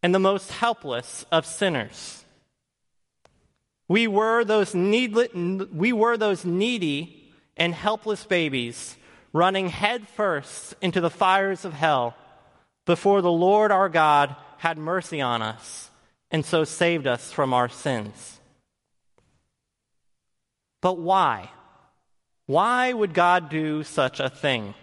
and 0.04 0.14
the 0.14 0.20
most 0.20 0.52
helpless 0.52 1.26
of 1.32 1.46
sinners. 1.46 2.24
We 3.88 4.08
were 4.08 4.44
those 4.44 4.74
we 4.74 5.94
were 5.94 6.18
those 6.18 6.44
needy 6.46 7.34
and 7.56 7.74
helpless 7.74 8.26
babies 8.26 8.98
running 9.34 9.70
headfirst 9.70 10.76
into 10.82 11.02
the 11.02 11.10
fires 11.10 11.64
of 11.64 11.74
hell 11.74 12.16
before 12.86 13.22
the 13.22 13.32
Lord 13.32 13.72
our 13.72 13.90
God 13.90 14.36
had 14.58 14.78
mercy 14.78 15.22
on 15.22 15.42
us 15.42 15.90
and 16.32 16.46
so 16.46 16.64
saved 16.64 17.08
us 17.08 17.32
from 17.32 17.54
our 17.54 17.70
sins. 17.70 18.40
But 20.82 20.98
why? 20.98 21.52
Why 22.48 22.94
would 22.94 23.14
God 23.14 23.50
do 23.50 23.84
such 23.84 24.20
a 24.20 24.30
thing? 24.30 24.74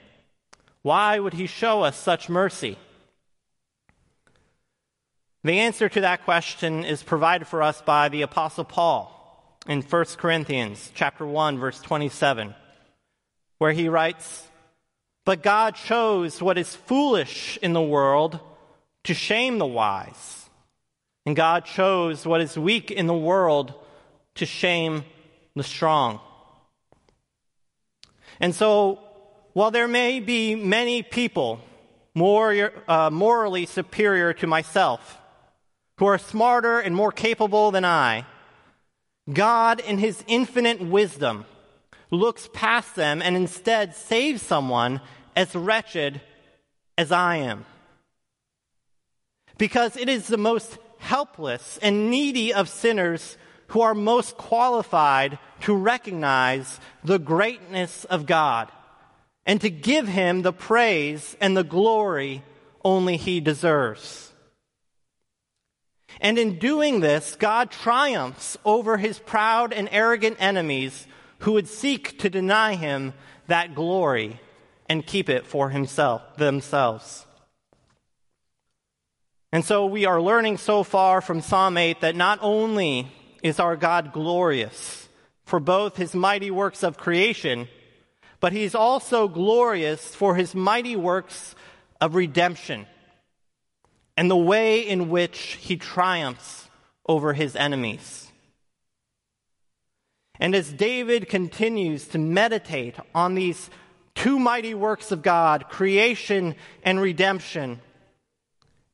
Why 0.82 1.18
would 1.18 1.32
He 1.32 1.46
show 1.46 1.82
us 1.82 1.96
such 1.96 2.28
mercy? 2.28 2.78
The 5.42 5.60
answer 5.60 5.88
to 5.88 6.00
that 6.02 6.24
question 6.24 6.84
is 6.84 7.02
provided 7.02 7.46
for 7.46 7.62
us 7.62 7.82
by 7.82 8.08
the 8.08 8.22
apostle 8.22 8.64
Paul 8.64 9.10
in 9.66 9.82
1 9.82 10.04
Corinthians 10.18 10.92
chapter 10.94 11.26
1 11.26 11.58
verse 11.58 11.80
27 11.80 12.54
where 13.58 13.72
he 13.72 13.88
writes, 13.88 14.48
"But 15.24 15.42
God 15.42 15.74
chose 15.74 16.42
what 16.42 16.58
is 16.58 16.76
foolish 16.76 17.58
in 17.62 17.72
the 17.72 17.82
world 17.82 18.40
to 19.04 19.14
shame 19.14 19.58
the 19.58 19.66
wise, 19.66 20.50
and 21.24 21.36
God 21.36 21.64
chose 21.64 22.26
what 22.26 22.40
is 22.40 22.58
weak 22.58 22.90
in 22.90 23.06
the 23.06 23.14
world 23.14 23.72
to 24.34 24.44
shame 24.44 25.04
the 25.54 25.62
strong." 25.62 26.20
And 28.40 28.54
so, 28.54 28.98
while 29.52 29.70
there 29.70 29.88
may 29.88 30.20
be 30.20 30.54
many 30.54 31.02
people 31.02 31.60
more 32.14 32.72
uh, 32.88 33.10
morally 33.10 33.66
superior 33.66 34.32
to 34.34 34.46
myself, 34.46 35.18
who 35.98 36.06
are 36.06 36.18
smarter 36.18 36.80
and 36.80 36.94
more 36.94 37.12
capable 37.12 37.70
than 37.70 37.84
I, 37.84 38.26
God, 39.32 39.80
in 39.80 39.98
his 39.98 40.22
infinite 40.26 40.80
wisdom, 40.80 41.46
looks 42.10 42.48
past 42.52 42.94
them 42.94 43.22
and 43.22 43.36
instead 43.36 43.94
saves 43.94 44.42
someone 44.42 45.00
as 45.34 45.54
wretched 45.54 46.20
as 46.98 47.10
I 47.10 47.36
am. 47.36 47.64
Because 49.56 49.96
it 49.96 50.08
is 50.08 50.26
the 50.26 50.36
most 50.36 50.78
helpless 50.98 51.78
and 51.82 52.10
needy 52.10 52.52
of 52.52 52.68
sinners 52.68 53.36
who 53.68 53.80
are 53.80 53.94
most 53.94 54.36
qualified 54.36 55.38
to 55.60 55.74
recognize 55.74 56.80
the 57.02 57.18
greatness 57.18 58.04
of 58.04 58.26
God 58.26 58.70
and 59.46 59.60
to 59.60 59.70
give 59.70 60.08
him 60.08 60.42
the 60.42 60.52
praise 60.52 61.36
and 61.40 61.56
the 61.56 61.64
glory 61.64 62.42
only 62.84 63.16
he 63.16 63.40
deserves. 63.40 64.32
And 66.20 66.38
in 66.38 66.58
doing 66.58 67.00
this, 67.00 67.36
God 67.36 67.70
triumphs 67.70 68.56
over 68.64 68.96
his 68.96 69.18
proud 69.18 69.72
and 69.72 69.88
arrogant 69.90 70.36
enemies 70.38 71.06
who 71.40 71.52
would 71.52 71.68
seek 71.68 72.18
to 72.20 72.30
deny 72.30 72.74
him 72.74 73.12
that 73.46 73.74
glory 73.74 74.40
and 74.88 75.06
keep 75.06 75.28
it 75.28 75.46
for 75.46 75.70
himself 75.70 76.36
themselves. 76.36 77.26
And 79.52 79.64
so 79.64 79.86
we 79.86 80.04
are 80.04 80.20
learning 80.20 80.58
so 80.58 80.82
far 80.82 81.20
from 81.20 81.40
Psalm 81.40 81.76
8 81.76 82.00
that 82.00 82.16
not 82.16 82.38
only 82.42 83.12
is 83.44 83.60
our 83.60 83.76
God 83.76 84.12
glorious 84.12 85.06
for 85.44 85.60
both 85.60 85.98
his 85.98 86.14
mighty 86.14 86.50
works 86.50 86.82
of 86.82 86.96
creation, 86.96 87.68
but 88.40 88.54
he's 88.54 88.74
also 88.74 89.28
glorious 89.28 90.14
for 90.14 90.34
his 90.34 90.54
mighty 90.54 90.96
works 90.96 91.54
of 92.00 92.14
redemption 92.14 92.86
and 94.16 94.30
the 94.30 94.36
way 94.36 94.80
in 94.80 95.10
which 95.10 95.58
he 95.60 95.76
triumphs 95.76 96.68
over 97.06 97.34
his 97.34 97.54
enemies. 97.54 98.32
And 100.40 100.54
as 100.54 100.72
David 100.72 101.28
continues 101.28 102.08
to 102.08 102.18
meditate 102.18 102.96
on 103.14 103.34
these 103.34 103.68
two 104.14 104.38
mighty 104.38 104.74
works 104.74 105.12
of 105.12 105.22
God, 105.22 105.68
creation 105.68 106.54
and 106.82 106.98
redemption, 106.98 107.80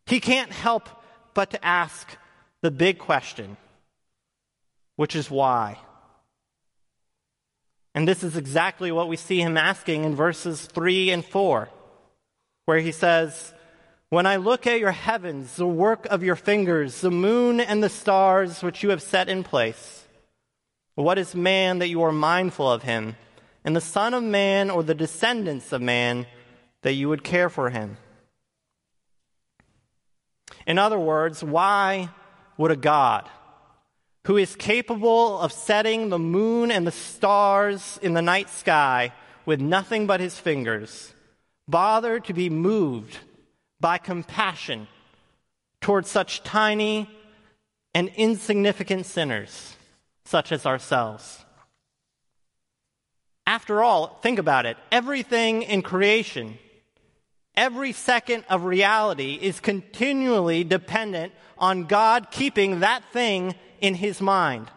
he 0.07 0.19
can't 0.19 0.51
help 0.51 0.89
but 1.35 1.51
to 1.51 1.65
ask 1.65 2.09
the 2.63 2.71
big 2.73 2.99
question, 2.99 3.57
which 5.01 5.17
is 5.17 5.31
why? 5.31 5.79
And 7.95 8.07
this 8.07 8.23
is 8.23 8.37
exactly 8.37 8.93
what 8.93 9.09
we 9.09 9.17
see 9.17 9.41
him 9.41 9.57
asking 9.57 10.05
in 10.05 10.15
verses 10.15 10.67
3 10.67 11.09
and 11.09 11.25
4, 11.25 11.71
where 12.67 12.81
he 12.81 12.93
says, 12.93 13.55
when 14.11 14.27
I 14.27 14.37
look 14.37 14.67
at 14.67 14.79
your 14.79 14.93
heavens, 14.93 15.57
the 15.57 15.67
work 15.67 16.05
of 16.11 16.23
your 16.23 16.37
fingers, 16.37 17.01
the 17.01 17.11
moon 17.11 17.61
and 17.61 17.83
the 17.83 17.89
stars 17.89 18.63
which 18.63 18.83
you 18.83 18.91
have 18.91 19.01
set 19.01 19.31
in 19.31 19.43
place, 19.43 20.07
what 20.97 21.17
is 21.17 21.35
man 21.35 21.79
that 21.79 21.89
you 21.89 22.03
are 22.03 22.13
mindful 22.13 22.71
of 22.71 22.83
him, 22.83 23.17
and 23.65 23.75
the 23.75 23.81
Son 23.81 24.13
of 24.13 24.23
Man 24.23 24.69
or 24.69 24.83
the 24.83 24.95
descendants 24.95 25.73
of 25.73 25.81
man 25.81 26.27
that 26.83 26.93
you 26.93 27.09
would 27.09 27.25
care 27.25 27.49
for 27.49 27.71
him? 27.71 27.97
In 30.67 30.79
other 30.79 30.99
words, 30.99 31.43
why 31.43 32.11
would 32.59 32.71
a 32.71 32.77
God 32.77 33.31
who 34.27 34.37
is 34.37 34.55
capable 34.57 35.39
of 35.39 35.53
setting 35.53 36.09
the 36.09 36.19
moon 36.19 36.71
and 36.71 36.87
the 36.87 36.93
stars 36.93 37.99
in 38.03 38.15
the 38.15 38.23
night 38.23 38.51
sky 38.51 39.13
with 39.47 39.61
nothing 39.61 40.07
but 40.07 40.21
his 40.21 40.39
fingers 40.39 41.15
bother 41.67 42.21
to 42.21 42.33
be 42.33 42.51
moved? 42.51 43.19
by 43.81 43.97
compassion 43.99 44.87
towards 45.81 46.09
such 46.09 46.43
tiny 46.43 47.09
and 47.95 48.11
insignificant 48.17 49.07
sinners 49.07 49.77
such 50.25 50.53
as 50.53 50.67
ourselves. 50.67 51.45
After 53.47 53.83
all, 53.83 54.19
think 54.23 54.39
about 54.39 54.67
it. 54.67 54.77
Everything 54.93 55.63
in 55.63 55.83
creation, 55.83 56.59
every 57.55 57.93
second 57.93 58.45
of 58.49 58.65
reality 58.65 59.39
is 59.41 59.61
continually 59.61 60.65
dependent 60.65 61.33
on 61.59 61.85
God 61.85 62.31
keeping 62.31 62.81
that 62.81 63.05
thing 63.13 63.55
in 63.81 63.95
his 63.95 64.21
mind. 64.21 64.71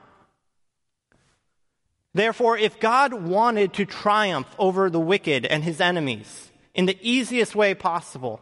Therefore, 2.13 2.57
if 2.57 2.79
God 2.79 3.13
wanted 3.13 3.73
to 3.73 3.85
triumph 3.85 4.47
over 4.59 4.89
the 4.89 4.99
wicked 4.99 5.45
and 5.45 5.63
his 5.63 5.81
enemies 5.81 6.51
in 6.75 6.85
the 6.85 6.97
easiest 7.01 7.55
way 7.55 7.73
possible, 7.73 8.39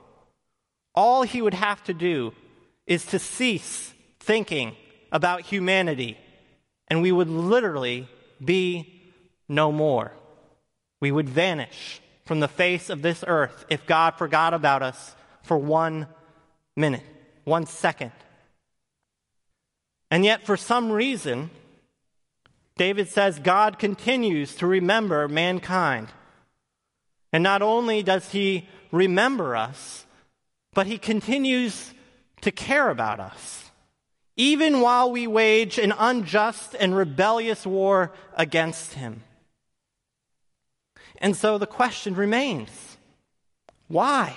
all 0.94 1.24
he 1.24 1.42
would 1.42 1.54
have 1.54 1.82
to 1.84 1.94
do 1.94 2.34
is 2.86 3.06
to 3.06 3.20
cease 3.20 3.94
thinking 4.20 4.76
about 5.12 5.42
humanity, 5.42 6.18
and 6.90 7.02
we 7.02 7.12
would 7.12 7.30
literally 7.30 8.10
be 8.44 9.02
no 9.48 9.72
more. 9.72 10.12
We 11.00 11.12
would 11.12 11.30
vanish 11.30 12.01
from 12.26 12.40
the 12.40 12.48
face 12.48 12.90
of 12.90 13.02
this 13.02 13.24
earth 13.28 13.66
if 13.70 13.86
God 13.86 14.16
forgot 14.16 14.54
about 14.54 14.84
us 14.84 15.16
for 15.44 15.58
one 15.58 16.08
minute, 16.76 17.04
one 17.44 17.66
second. 17.66 18.12
And 20.10 20.26
yet, 20.26 20.46
for 20.46 20.58
some 20.58 20.92
reason, 20.92 21.50
David 22.78 23.08
says 23.08 23.40
God 23.40 23.80
continues 23.80 24.56
to 24.56 24.68
remember 24.68 25.28
mankind. 25.28 26.10
And 27.32 27.44
not 27.44 27.62
only 27.62 28.04
does 28.04 28.32
he 28.32 28.68
remember 28.92 29.56
us, 29.56 30.06
but 30.74 30.88
he 30.88 30.98
continues 30.98 31.94
to 32.42 32.52
care 32.52 32.90
about 32.90 33.20
us, 33.20 33.72
even 34.36 34.82
while 34.82 35.12
we 35.12 35.28
wage 35.28 35.78
an 35.78 35.94
unjust 35.98 36.76
and 36.80 36.96
rebellious 36.96 37.66
war 37.66 38.12
against 38.36 38.94
him. 38.94 39.24
And 41.22 41.38
so 41.38 41.58
the 41.58 41.68
question 41.68 42.16
remains 42.16 42.98
why? 43.88 44.36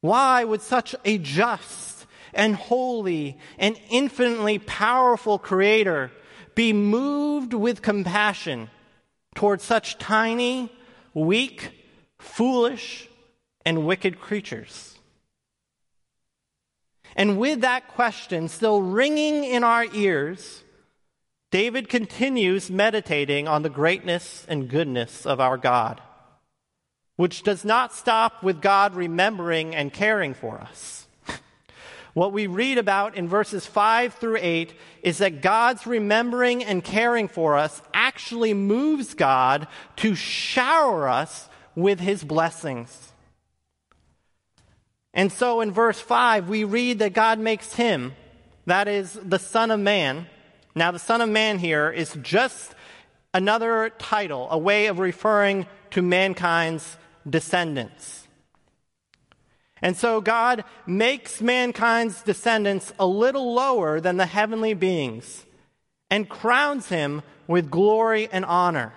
Why 0.00 0.42
would 0.42 0.62
such 0.62 0.94
a 1.04 1.18
just 1.18 2.06
and 2.32 2.56
holy 2.56 3.38
and 3.58 3.78
infinitely 3.90 4.58
powerful 4.58 5.38
creator 5.38 6.10
be 6.54 6.72
moved 6.72 7.52
with 7.52 7.82
compassion 7.82 8.70
towards 9.34 9.62
such 9.62 9.98
tiny, 9.98 10.72
weak, 11.12 11.72
foolish, 12.18 13.08
and 13.66 13.84
wicked 13.84 14.18
creatures? 14.18 14.98
And 17.16 17.38
with 17.38 17.60
that 17.60 17.88
question 17.88 18.48
still 18.48 18.80
ringing 18.80 19.44
in 19.44 19.64
our 19.64 19.84
ears, 19.92 20.62
David 21.50 21.88
continues 21.88 22.70
meditating 22.70 23.48
on 23.48 23.62
the 23.62 23.70
greatness 23.70 24.46
and 24.48 24.68
goodness 24.68 25.26
of 25.26 25.40
our 25.40 25.56
God. 25.56 26.00
which 27.16 27.42
does 27.42 27.66
not 27.66 27.92
stop 27.92 28.42
with 28.42 28.62
God 28.62 28.94
remembering 28.94 29.74
and 29.74 29.92
caring 29.92 30.32
for 30.32 30.58
us. 30.58 31.06
What 32.14 32.32
we 32.32 32.46
read 32.46 32.78
about 32.78 33.14
in 33.14 33.28
verses 33.28 33.66
5 33.66 34.14
through 34.14 34.38
8 34.40 34.72
is 35.02 35.18
that 35.18 35.42
God's 35.42 35.86
remembering 35.86 36.64
and 36.64 36.82
caring 36.82 37.28
for 37.28 37.58
us 37.58 37.82
actually 37.92 38.54
moves 38.54 39.12
God 39.12 39.68
to 39.96 40.14
shower 40.14 41.08
us 41.08 41.50
with 41.76 42.00
his 42.00 42.24
blessings. 42.24 43.12
And 45.12 45.30
so 45.30 45.60
in 45.60 45.72
verse 45.72 46.00
5, 46.00 46.48
we 46.48 46.64
read 46.64 47.00
that 47.00 47.12
God 47.12 47.38
makes 47.38 47.74
him, 47.74 48.14
that 48.64 48.88
is, 48.88 49.12
the 49.12 49.38
Son 49.38 49.70
of 49.70 49.78
Man. 49.78 50.26
Now, 50.74 50.90
the 50.90 50.98
Son 50.98 51.20
of 51.20 51.28
Man 51.28 51.58
here 51.58 51.90
is 51.90 52.16
just 52.22 52.74
another 53.34 53.90
title, 53.98 54.48
a 54.50 54.58
way 54.58 54.86
of 54.86 54.98
referring 54.98 55.66
to 55.90 56.02
mankind's 56.02 56.96
descendants. 57.28 58.28
And 59.82 59.96
so 59.96 60.20
God 60.20 60.64
makes 60.86 61.40
mankind's 61.40 62.22
descendants 62.22 62.92
a 62.98 63.06
little 63.06 63.54
lower 63.54 64.00
than 64.00 64.16
the 64.16 64.26
heavenly 64.26 64.74
beings 64.74 65.46
and 66.10 66.28
crowns 66.28 66.88
him 66.88 67.22
with 67.46 67.70
glory 67.70 68.28
and 68.30 68.44
honor. 68.44 68.92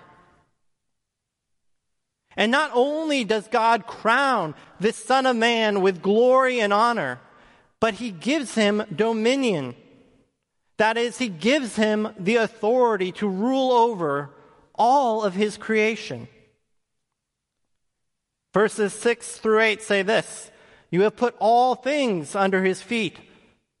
And 2.36 2.50
not 2.50 2.70
only 2.74 3.24
does 3.24 3.46
God 3.48 3.86
crown 3.86 4.54
this 4.80 4.96
Son 4.96 5.24
of 5.24 5.36
Man 5.36 5.80
with 5.80 6.02
glory 6.02 6.60
and 6.60 6.72
honor, 6.72 7.20
but 7.80 7.94
he 7.94 8.10
gives 8.10 8.54
him 8.54 8.84
dominion. 8.94 9.74
That 10.76 10.96
is, 10.96 11.18
he 11.18 11.28
gives 11.28 11.76
him 11.76 12.08
the 12.18 12.36
authority 12.36 13.12
to 13.12 13.28
rule 13.28 13.70
over 13.70 14.30
all 14.74 15.22
of 15.22 15.34
his 15.34 15.56
creation. 15.56 16.28
Verses 18.52 18.92
6 18.92 19.38
through 19.38 19.60
8 19.60 19.82
say 19.82 20.02
this 20.02 20.50
You 20.90 21.02
have 21.02 21.16
put 21.16 21.36
all 21.38 21.74
things 21.74 22.34
under 22.34 22.64
his 22.64 22.82
feet, 22.82 23.18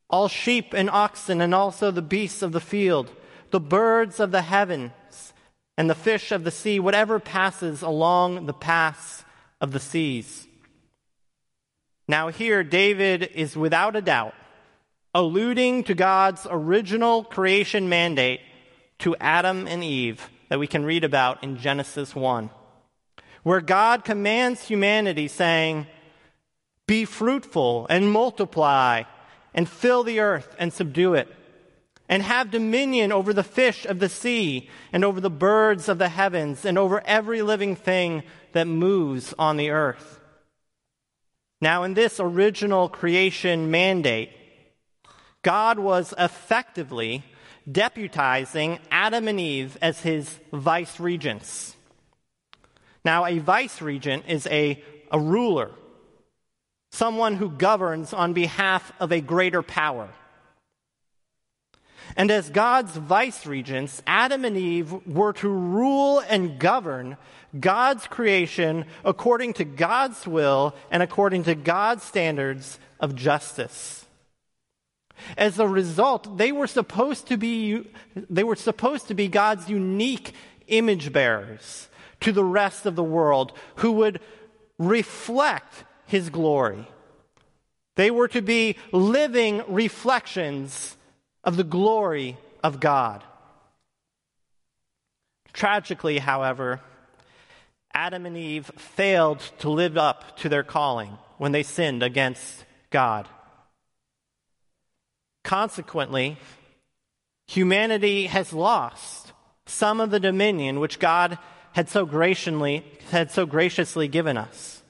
all 0.08 0.28
sheep 0.28 0.72
and 0.72 0.88
oxen, 0.88 1.40
and 1.40 1.54
also 1.54 1.90
the 1.90 2.02
beasts 2.02 2.42
of 2.42 2.52
the 2.52 2.60
field, 2.60 3.10
the 3.50 3.60
birds 3.60 4.20
of 4.20 4.30
the 4.30 4.42
heavens, 4.42 5.32
and 5.76 5.90
the 5.90 5.94
fish 5.94 6.30
of 6.30 6.44
the 6.44 6.50
sea, 6.50 6.78
whatever 6.78 7.18
passes 7.18 7.82
along 7.82 8.46
the 8.46 8.52
paths 8.52 9.24
of 9.60 9.72
the 9.72 9.80
seas. 9.80 10.46
Now, 12.06 12.28
here, 12.28 12.62
David 12.62 13.30
is 13.34 13.56
without 13.56 13.96
a 13.96 14.02
doubt 14.02 14.34
alluding 15.14 15.84
to 15.84 15.94
God's 15.94 16.46
original 16.50 17.24
creation 17.24 17.88
mandate 17.88 18.40
to 18.98 19.16
Adam 19.16 19.66
and 19.66 19.84
Eve 19.84 20.28
that 20.48 20.58
we 20.58 20.66
can 20.66 20.84
read 20.84 21.04
about 21.04 21.42
in 21.42 21.56
Genesis 21.56 22.14
1 22.14 22.50
where 23.44 23.60
God 23.60 24.04
commands 24.04 24.66
humanity, 24.66 25.28
saying, 25.28 25.86
Be 26.88 27.04
fruitful 27.04 27.86
and 27.88 28.10
multiply 28.10 29.04
and 29.54 29.68
fill 29.68 30.02
the 30.02 30.18
earth 30.18 30.56
and 30.58 30.72
subdue 30.72 31.14
it, 31.14 31.28
and 32.08 32.22
have 32.22 32.50
dominion 32.50 33.12
over 33.12 33.32
the 33.32 33.44
fish 33.44 33.86
of 33.86 34.00
the 34.00 34.08
sea 34.08 34.68
and 34.92 35.04
over 35.04 35.20
the 35.20 35.30
birds 35.30 35.88
of 35.88 35.98
the 35.98 36.08
heavens 36.08 36.64
and 36.64 36.76
over 36.76 37.02
every 37.06 37.42
living 37.42 37.76
thing 37.76 38.24
that 38.52 38.66
moves 38.66 39.32
on 39.38 39.56
the 39.56 39.70
earth. 39.70 40.18
Now, 41.60 41.84
in 41.84 41.94
this 41.94 42.18
original 42.18 42.88
creation 42.88 43.70
mandate, 43.70 44.30
God 45.44 45.78
was 45.78 46.12
effectively 46.18 47.22
deputizing 47.70 48.80
Adam 48.90 49.28
and 49.28 49.38
Eve 49.38 49.78
as 49.80 50.00
his 50.00 50.40
vice 50.52 50.98
regents. 50.98 51.76
Now, 53.04 53.26
a 53.26 53.38
vice 53.38 53.80
regent 53.80 54.24
is 54.26 54.46
a, 54.48 54.82
a 55.12 55.20
ruler, 55.20 55.70
someone 56.90 57.36
who 57.36 57.50
governs 57.50 58.12
on 58.12 58.32
behalf 58.32 58.92
of 58.98 59.12
a 59.12 59.20
greater 59.20 59.62
power. 59.62 60.08
And 62.16 62.30
as 62.30 62.48
God's 62.50 62.96
vice 62.96 63.44
regents, 63.46 64.02
Adam 64.06 64.44
and 64.44 64.56
Eve 64.56 64.92
were 65.06 65.32
to 65.34 65.48
rule 65.48 66.20
and 66.20 66.58
govern 66.58 67.16
God's 67.58 68.06
creation 68.06 68.86
according 69.04 69.54
to 69.54 69.64
God's 69.64 70.26
will 70.26 70.74
and 70.90 71.02
according 71.02 71.44
to 71.44 71.54
God's 71.54 72.04
standards 72.04 72.78
of 73.00 73.14
justice. 73.14 74.03
As 75.36 75.58
a 75.58 75.68
result, 75.68 76.38
they 76.38 76.52
were 76.52 76.66
supposed 76.66 77.28
to 77.28 77.36
be, 77.36 77.90
they 78.14 78.44
were 78.44 78.56
supposed 78.56 79.08
to 79.08 79.14
be 79.14 79.28
God's 79.28 79.68
unique 79.68 80.32
image 80.66 81.12
bearers 81.12 81.88
to 82.20 82.32
the 82.32 82.44
rest 82.44 82.86
of 82.86 82.96
the 82.96 83.04
world 83.04 83.52
who 83.76 83.92
would 83.92 84.20
reflect 84.78 85.84
his 86.06 86.30
glory. 86.30 86.86
They 87.96 88.10
were 88.10 88.28
to 88.28 88.42
be 88.42 88.76
living 88.92 89.62
reflections 89.68 90.96
of 91.44 91.56
the 91.56 91.64
glory 91.64 92.36
of 92.62 92.80
God. 92.80 93.22
Tragically, 95.52 96.18
however, 96.18 96.80
Adam 97.92 98.26
and 98.26 98.36
Eve 98.36 98.70
failed 98.76 99.38
to 99.58 99.70
live 99.70 99.96
up 99.96 100.36
to 100.38 100.48
their 100.48 100.64
calling 100.64 101.16
when 101.38 101.52
they 101.52 101.62
sinned 101.62 102.02
against 102.02 102.64
God. 102.90 103.28
Consequently, 105.44 106.38
humanity 107.46 108.26
has 108.26 108.52
lost 108.52 109.32
some 109.66 110.00
of 110.00 110.10
the 110.10 110.18
dominion 110.18 110.80
which 110.80 110.98
God 110.98 111.38
had 111.72 111.88
so 111.88 112.06
graciously, 112.06 112.84
had 113.10 113.30
so 113.30 113.46
graciously 113.46 114.08
given 114.08 114.36
us. 114.36 114.82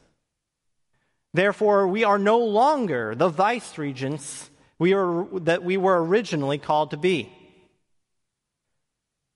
Therefore, 1.34 1.88
we 1.88 2.04
are 2.04 2.18
no 2.18 2.38
longer 2.38 3.14
the 3.14 3.28
vice 3.28 3.76
regents 3.76 4.50
we 4.78 4.94
are, 4.94 5.26
that 5.40 5.64
we 5.64 5.76
were 5.76 6.04
originally 6.04 6.58
called 6.58 6.92
to 6.92 6.96
be. 6.96 7.32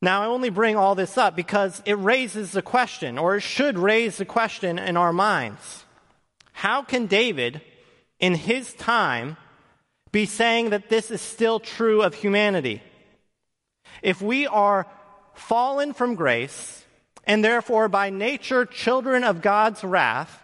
Now, 0.00 0.22
I 0.22 0.26
only 0.26 0.50
bring 0.50 0.76
all 0.76 0.94
this 0.94 1.18
up 1.18 1.35
because 1.35 1.83
it 1.85 1.94
raises 1.94 2.52
the 2.52 2.62
question, 2.62 3.18
or 3.18 3.37
it 3.37 3.40
should 3.40 3.76
raise 3.78 4.18
the 4.18 4.24
question 4.24 4.78
in 4.78 4.96
our 4.96 5.12
minds. 5.12 5.85
How 6.52 6.83
can 6.83 7.07
David, 7.07 7.61
in 8.20 8.35
his 8.35 8.74
time, 8.74 9.37
be 10.18 10.26
saying 10.26 10.70
that 10.70 10.88
this 10.88 11.12
is 11.12 11.20
still 11.20 11.61
true 11.61 12.02
of 12.02 12.12
humanity? 12.12 12.83
If 14.02 14.20
we 14.20 14.48
are 14.48 14.85
fallen 15.35 15.92
from 15.92 16.16
grace, 16.16 16.85
and 17.22 17.44
therefore 17.44 17.88
by 17.88 18.11
nature 18.11 18.66
children 18.66 19.22
of 19.22 19.42
God's 19.42 19.85
wrath, 19.85 20.42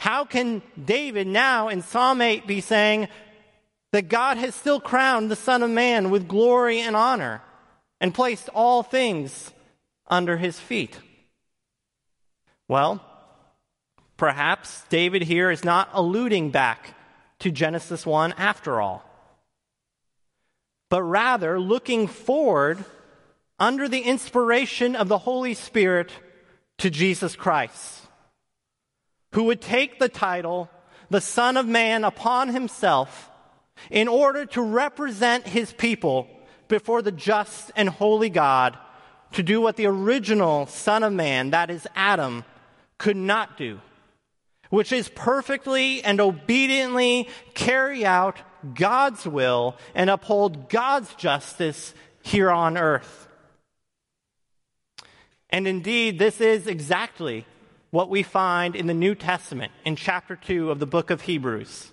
how 0.00 0.24
can 0.24 0.62
David 0.82 1.26
now 1.26 1.68
in 1.68 1.82
Psalm 1.82 2.22
8 2.22 2.46
be 2.46 2.62
saying 2.62 3.08
that 3.92 4.08
God 4.08 4.38
has 4.38 4.54
still 4.54 4.80
crowned 4.80 5.30
the 5.30 5.36
Son 5.36 5.62
of 5.62 5.68
Man 5.68 6.08
with 6.08 6.26
glory 6.26 6.80
and 6.80 6.96
honor 6.96 7.42
and 8.00 8.14
placed 8.14 8.48
all 8.54 8.82
things 8.82 9.52
under 10.06 10.38
his 10.38 10.58
feet? 10.58 10.98
Well, 12.68 13.04
perhaps 14.16 14.82
David 14.88 15.24
here 15.24 15.50
is 15.50 15.62
not 15.62 15.90
alluding 15.92 16.52
back 16.52 16.94
to 17.40 17.50
Genesis 17.50 18.04
1 18.04 18.34
after 18.36 18.80
all, 18.80 19.04
but 20.88 21.02
rather 21.02 21.60
looking 21.60 22.06
forward 22.06 22.84
under 23.58 23.88
the 23.88 24.00
inspiration 24.00 24.96
of 24.96 25.08
the 25.08 25.18
Holy 25.18 25.54
Spirit 25.54 26.12
to 26.78 26.90
Jesus 26.90 27.36
Christ, 27.36 28.02
who 29.32 29.44
would 29.44 29.60
take 29.60 29.98
the 29.98 30.08
title, 30.08 30.70
the 31.10 31.20
Son 31.20 31.56
of 31.56 31.66
Man, 31.66 32.04
upon 32.04 32.48
himself 32.48 33.30
in 33.90 34.08
order 34.08 34.44
to 34.46 34.62
represent 34.62 35.46
his 35.46 35.72
people 35.72 36.28
before 36.68 37.02
the 37.02 37.12
just 37.12 37.70
and 37.76 37.88
holy 37.88 38.30
God 38.30 38.76
to 39.32 39.42
do 39.42 39.60
what 39.60 39.76
the 39.76 39.86
original 39.86 40.66
Son 40.66 41.02
of 41.02 41.12
Man, 41.12 41.50
that 41.50 41.70
is 41.70 41.86
Adam, 41.94 42.44
could 42.96 43.16
not 43.16 43.56
do, 43.56 43.80
which 44.70 44.92
is 44.92 45.08
perfectly 45.08 46.02
and 46.02 46.20
obediently 46.20 47.28
carry 47.54 48.04
out 48.04 48.38
God's 48.74 49.26
will 49.26 49.76
and 49.94 50.10
uphold 50.10 50.68
God's 50.68 51.14
justice 51.14 51.94
here 52.22 52.50
on 52.50 52.76
earth. 52.76 53.28
And 55.50 55.66
indeed, 55.66 56.18
this 56.18 56.40
is 56.40 56.66
exactly 56.66 57.46
what 57.90 58.10
we 58.10 58.22
find 58.22 58.76
in 58.76 58.86
the 58.86 58.94
New 58.94 59.14
Testament 59.14 59.72
in 59.84 59.96
chapter 59.96 60.36
2 60.36 60.70
of 60.70 60.78
the 60.78 60.86
book 60.86 61.10
of 61.10 61.22
Hebrews, 61.22 61.90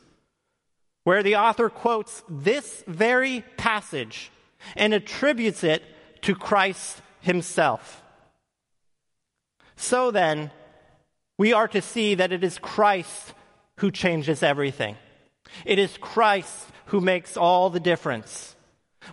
where 1.06 1.24
the 1.24 1.38
author 1.38 1.70
quotes 1.70 2.24
this 2.28 2.84
very 2.88 3.46
passage 3.56 4.32
and 4.76 4.94
attributes 4.94 5.64
it 5.64 5.84
to 6.24 6.36
Christ 6.36 7.02
himself. 7.22 8.04
So 9.78 10.12
then, 10.12 10.52
we 11.38 11.54
are 11.54 11.68
to 11.68 11.82
see 11.82 12.16
that 12.16 12.32
it 12.32 12.44
is 12.44 12.58
Christ 12.60 13.34
who 13.78 13.92
changes 13.92 14.42
everything. 14.42 14.96
It 15.66 15.80
is 15.80 15.98
Christ 15.98 16.68
who 16.88 17.02
makes 17.02 17.38
all 17.38 17.70
the 17.70 17.80
difference. 17.80 18.56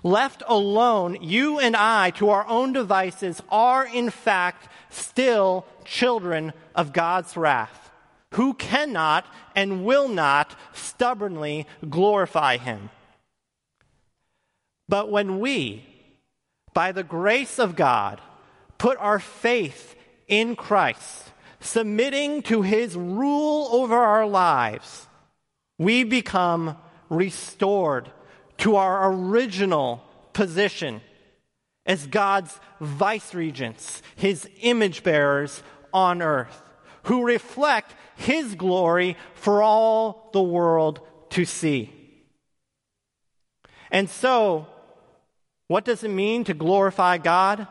Left 0.02 0.42
alone, 0.46 1.18
you 1.20 1.58
and 1.58 1.76
I, 1.76 2.10
to 2.12 2.30
our 2.30 2.46
own 2.46 2.72
devices, 2.72 3.42
are 3.50 3.86
in 3.86 4.10
fact 4.10 4.68
still 4.90 5.66
children 5.84 6.52
of 6.74 6.92
God's 6.92 7.36
wrath, 7.36 7.90
who 8.32 8.54
cannot 8.54 9.26
and 9.54 9.84
will 9.84 10.08
not 10.08 10.58
stubbornly 10.72 11.66
glorify 11.88 12.56
Him. 12.56 12.90
But 14.88 15.10
when 15.10 15.40
we, 15.40 15.84
by 16.72 16.92
the 16.92 17.04
grace 17.04 17.58
of 17.58 17.76
God, 17.76 18.20
put 18.78 18.96
our 18.98 19.18
faith 19.18 19.94
in 20.26 20.56
Christ, 20.56 21.31
submitting 21.62 22.42
to 22.42 22.62
His 22.62 22.94
rule 22.96 23.68
over 23.72 23.96
our 23.96 24.26
lives, 24.26 25.06
we 25.78 26.04
become 26.04 26.76
restored 27.08 28.10
to 28.58 28.76
our 28.76 29.12
original 29.12 30.02
position 30.32 31.00
as 31.84 32.06
God's 32.06 32.58
vice 32.80 33.34
regents, 33.34 34.02
his 34.16 34.48
image 34.60 35.02
bearers 35.02 35.62
on 35.92 36.22
earth, 36.22 36.62
who 37.04 37.26
reflect 37.26 37.94
his 38.16 38.54
glory 38.54 39.16
for 39.34 39.62
all 39.62 40.30
the 40.32 40.42
world 40.42 41.00
to 41.30 41.44
see. 41.44 41.92
And 43.90 44.08
so, 44.08 44.66
what 45.66 45.84
does 45.84 46.04
it 46.04 46.10
mean 46.10 46.44
to 46.44 46.54
glorify 46.54 47.18
God? 47.18 47.66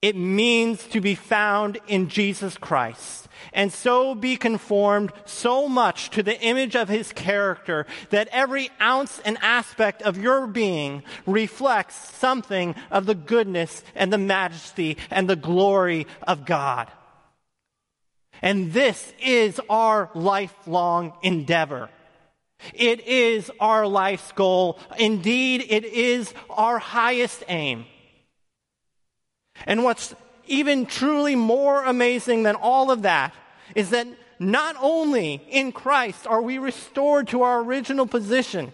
It 0.00 0.14
means 0.16 0.84
to 0.88 1.00
be 1.00 1.16
found 1.16 1.78
in 1.88 2.08
Jesus 2.08 2.56
Christ 2.56 3.28
and 3.52 3.72
so 3.72 4.14
be 4.14 4.36
conformed 4.36 5.12
so 5.24 5.68
much 5.68 6.10
to 6.10 6.22
the 6.22 6.40
image 6.40 6.76
of 6.76 6.88
his 6.88 7.12
character 7.12 7.84
that 8.10 8.28
every 8.30 8.70
ounce 8.80 9.18
and 9.24 9.38
aspect 9.42 10.02
of 10.02 10.16
your 10.16 10.46
being 10.46 11.02
reflects 11.26 11.96
something 12.16 12.76
of 12.92 13.06
the 13.06 13.14
goodness 13.14 13.82
and 13.96 14.12
the 14.12 14.18
majesty 14.18 14.96
and 15.10 15.28
the 15.28 15.36
glory 15.36 16.06
of 16.22 16.44
God. 16.46 16.90
And 18.40 18.72
this 18.72 19.12
is 19.20 19.60
our 19.68 20.10
lifelong 20.14 21.12
endeavor. 21.22 21.90
It 22.72 23.06
is 23.06 23.50
our 23.58 23.86
life's 23.86 24.30
goal. 24.32 24.78
Indeed, 24.96 25.66
it 25.68 25.84
is 25.84 26.32
our 26.50 26.78
highest 26.78 27.42
aim. 27.48 27.86
And 29.66 29.84
what's 29.84 30.14
even 30.46 30.86
truly 30.86 31.36
more 31.36 31.84
amazing 31.84 32.42
than 32.42 32.56
all 32.56 32.90
of 32.90 33.02
that 33.02 33.34
is 33.74 33.90
that 33.90 34.06
not 34.38 34.76
only 34.80 35.42
in 35.50 35.72
Christ 35.72 36.26
are 36.26 36.40
we 36.42 36.58
restored 36.58 37.28
to 37.28 37.42
our 37.42 37.60
original 37.60 38.06
position, 38.06 38.72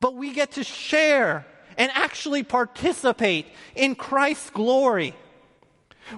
but 0.00 0.14
we 0.14 0.32
get 0.32 0.52
to 0.52 0.64
share 0.64 1.44
and 1.76 1.90
actually 1.94 2.42
participate 2.42 3.46
in 3.74 3.94
Christ's 3.94 4.50
glory. 4.50 5.14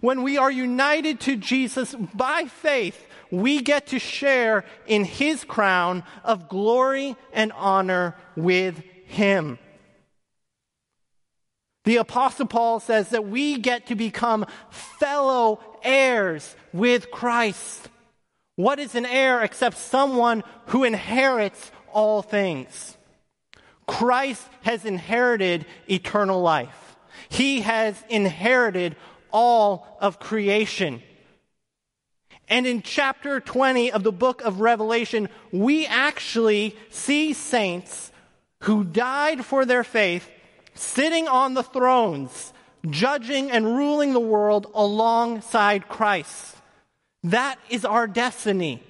When 0.00 0.22
we 0.22 0.38
are 0.38 0.50
united 0.50 1.20
to 1.20 1.36
Jesus 1.36 1.94
by 2.14 2.44
faith, 2.44 3.06
we 3.30 3.60
get 3.62 3.88
to 3.88 3.98
share 3.98 4.64
in 4.86 5.04
his 5.04 5.44
crown 5.44 6.04
of 6.24 6.48
glory 6.48 7.16
and 7.32 7.52
honor 7.52 8.16
with 8.36 8.82
him. 9.06 9.58
The 11.84 11.96
Apostle 11.96 12.46
Paul 12.46 12.80
says 12.80 13.10
that 13.10 13.26
we 13.26 13.58
get 13.58 13.86
to 13.86 13.94
become 13.94 14.46
fellow 14.70 15.60
heirs 15.82 16.54
with 16.72 17.10
Christ. 17.10 17.88
What 18.56 18.78
is 18.78 18.94
an 18.94 19.06
heir 19.06 19.42
except 19.42 19.78
someone 19.78 20.42
who 20.66 20.84
inherits 20.84 21.72
all 21.92 22.20
things? 22.20 22.96
Christ 23.86 24.46
has 24.62 24.84
inherited 24.84 25.64
eternal 25.88 26.42
life. 26.42 26.96
He 27.28 27.62
has 27.62 28.02
inherited 28.08 28.96
all 29.32 29.96
of 30.00 30.20
creation. 30.20 31.02
And 32.48 32.66
in 32.66 32.82
chapter 32.82 33.40
20 33.40 33.92
of 33.92 34.02
the 34.02 34.12
book 34.12 34.42
of 34.42 34.60
Revelation, 34.60 35.28
we 35.52 35.86
actually 35.86 36.76
see 36.90 37.32
saints 37.32 38.12
who 38.64 38.84
died 38.84 39.44
for 39.44 39.64
their 39.64 39.84
faith 39.84 40.28
sitting 40.74 41.28
on 41.28 41.54
the 41.54 41.62
thrones, 41.62 42.52
judging 42.88 43.50
and 43.50 43.64
ruling 43.64 44.12
the 44.12 44.20
world 44.20 44.70
alongside 44.74 45.88
Christ. 45.88 46.56
That 47.22 47.58
is 47.68 47.84
our 47.84 48.06
destiny 48.06 48.82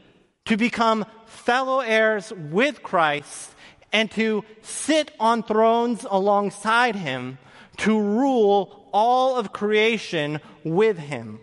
to 0.46 0.56
become 0.56 1.04
fellow 1.26 1.80
heirs 1.80 2.32
with 2.32 2.82
Christ 2.82 3.54
and 3.92 4.10
to 4.12 4.44
sit 4.62 5.10
on 5.18 5.42
thrones 5.42 6.06
alongside 6.08 6.94
him 6.94 7.38
to 7.78 8.00
rule 8.00 8.88
all 8.92 9.36
of 9.36 9.52
creation 9.52 10.40
with 10.64 10.98
him 10.98 11.40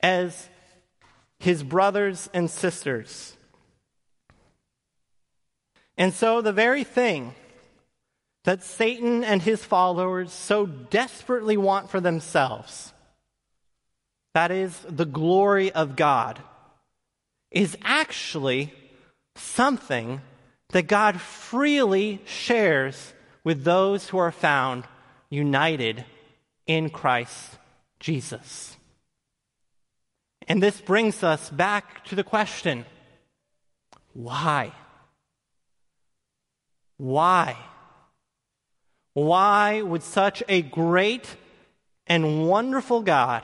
as 0.00 0.48
his 1.38 1.62
brothers 1.62 2.28
and 2.34 2.50
sisters. 2.50 3.36
And 5.96 6.14
so, 6.14 6.40
the 6.40 6.52
very 6.52 6.84
thing 6.84 7.34
that 8.48 8.62
Satan 8.62 9.24
and 9.24 9.42
his 9.42 9.62
followers 9.62 10.32
so 10.32 10.64
desperately 10.64 11.58
want 11.58 11.90
for 11.90 12.00
themselves, 12.00 12.94
that 14.32 14.50
is, 14.50 14.74
the 14.88 15.04
glory 15.04 15.70
of 15.70 15.96
God, 15.96 16.40
is 17.50 17.76
actually 17.82 18.72
something 19.36 20.22
that 20.70 20.86
God 20.86 21.20
freely 21.20 22.22
shares 22.24 23.12
with 23.44 23.64
those 23.64 24.08
who 24.08 24.16
are 24.16 24.32
found 24.32 24.84
united 25.28 26.06
in 26.66 26.88
Christ 26.88 27.58
Jesus. 28.00 28.78
And 30.46 30.62
this 30.62 30.80
brings 30.80 31.22
us 31.22 31.50
back 31.50 32.02
to 32.06 32.14
the 32.14 32.24
question 32.24 32.86
why? 34.14 34.72
Why? 36.96 37.54
Why 39.18 39.82
would 39.82 40.04
such 40.04 40.44
a 40.48 40.62
great 40.62 41.34
and 42.06 42.48
wonderful 42.48 43.02
God 43.02 43.42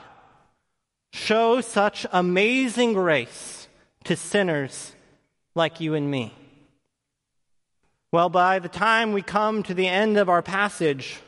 show 1.11 1.59
such 1.59 2.05
amazing 2.13 2.93
grace 2.93 3.67
to 4.05 4.15
sinners 4.15 4.93
like 5.53 5.81
you 5.81 5.93
and 5.93 6.09
me? 6.09 6.33
Well, 8.13 8.29
by 8.29 8.59
the 8.59 8.69
time 8.69 9.11
we 9.11 9.21
come 9.21 9.63
to 9.63 9.73
the 9.73 9.89
end 9.89 10.17
of 10.17 10.29
our 10.29 10.41
passage, 10.41 11.19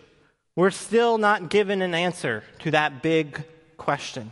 we're 0.56 0.72
still 0.72 1.18
not 1.18 1.50
given 1.50 1.82
an 1.82 1.94
answer 1.94 2.46
to 2.60 2.72
that 2.72 3.04
big 3.04 3.44
question. 3.76 4.32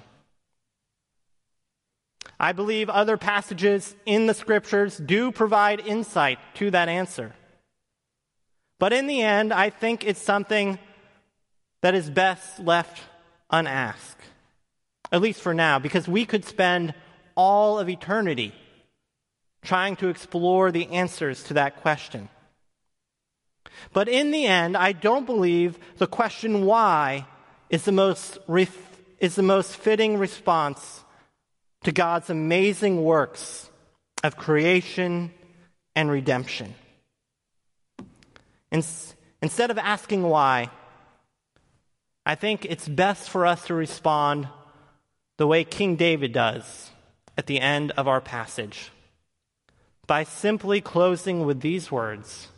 I 2.40 2.54
believe 2.54 2.90
other 2.90 3.18
passages 3.18 3.94
in 4.06 4.28
the 4.28 4.34
scriptures 4.34 4.96
do 4.96 5.34
provide 5.34 5.82
insight 5.82 6.40
to 6.54 6.72
that 6.72 6.88
answer. 6.88 7.34
But 8.80 8.94
in 8.94 9.08
the 9.08 9.22
end, 9.22 9.54
I 9.54 9.70
think 9.70 10.04
it's 10.06 10.22
something 10.22 10.80
that 11.82 11.96
is 11.96 12.10
best 12.10 12.60
left 12.60 13.02
unasked, 13.50 14.22
at 15.12 15.22
least 15.22 15.42
for 15.42 15.54
now, 15.54 15.80
because 15.80 16.08
we 16.08 16.26
could 16.26 16.46
spend 16.46 16.94
all 17.36 17.80
of 17.80 17.90
eternity 17.90 18.54
trying 19.64 19.96
to 19.98 20.10
explore 20.10 20.72
the 20.72 20.88
answers 20.88 21.44
to 21.44 21.56
that 21.56 21.78
question. 21.78 22.30
But 23.94 24.08
in 24.08 24.32
the 24.32 24.46
end, 24.46 24.78
I 24.78 24.92
don't 24.92 25.26
believe 25.26 25.78
the 25.98 26.08
question 26.08 26.66
why 26.66 27.28
is 27.70 27.84
the 27.84 27.92
most, 27.92 28.38
ref- 28.48 29.00
is 29.20 29.36
the 29.36 29.44
most 29.44 29.76
fitting 29.76 30.18
response 30.18 31.04
to 31.84 31.92
God's 31.92 32.30
amazing 32.30 33.04
works 33.04 33.70
of 34.24 34.38
creation 34.38 35.32
and 35.96 36.10
redemption. 36.10 36.74
Instead 39.42 39.72
of 39.72 39.78
asking 39.78 40.24
why, 40.24 40.70
I 42.26 42.36
think 42.36 42.66
it's 42.66 42.88
best 42.88 43.30
for 43.30 43.46
us 43.46 43.66
to 43.68 43.74
respond 43.74 44.48
the 45.38 45.48
way 45.48 45.64
King 45.64 45.96
David 45.96 46.34
does 46.34 46.92
at 47.38 47.46
the 47.46 47.60
end 47.60 47.92
of 47.92 48.08
our 48.08 48.22
passage 48.22 48.92
by 50.08 50.24
simply 50.24 50.82
closing 50.82 51.46
with 51.46 51.62
these 51.62 51.92
words 51.92 52.50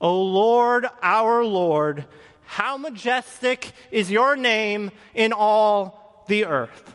O 0.00 0.22
Lord, 0.22 0.86
our 1.02 1.44
Lord, 1.44 2.06
how 2.44 2.76
majestic 2.76 3.72
is 3.90 4.10
your 4.10 4.36
name 4.36 4.92
in 5.14 5.32
all 5.32 6.24
the 6.28 6.44
earth. 6.44 6.94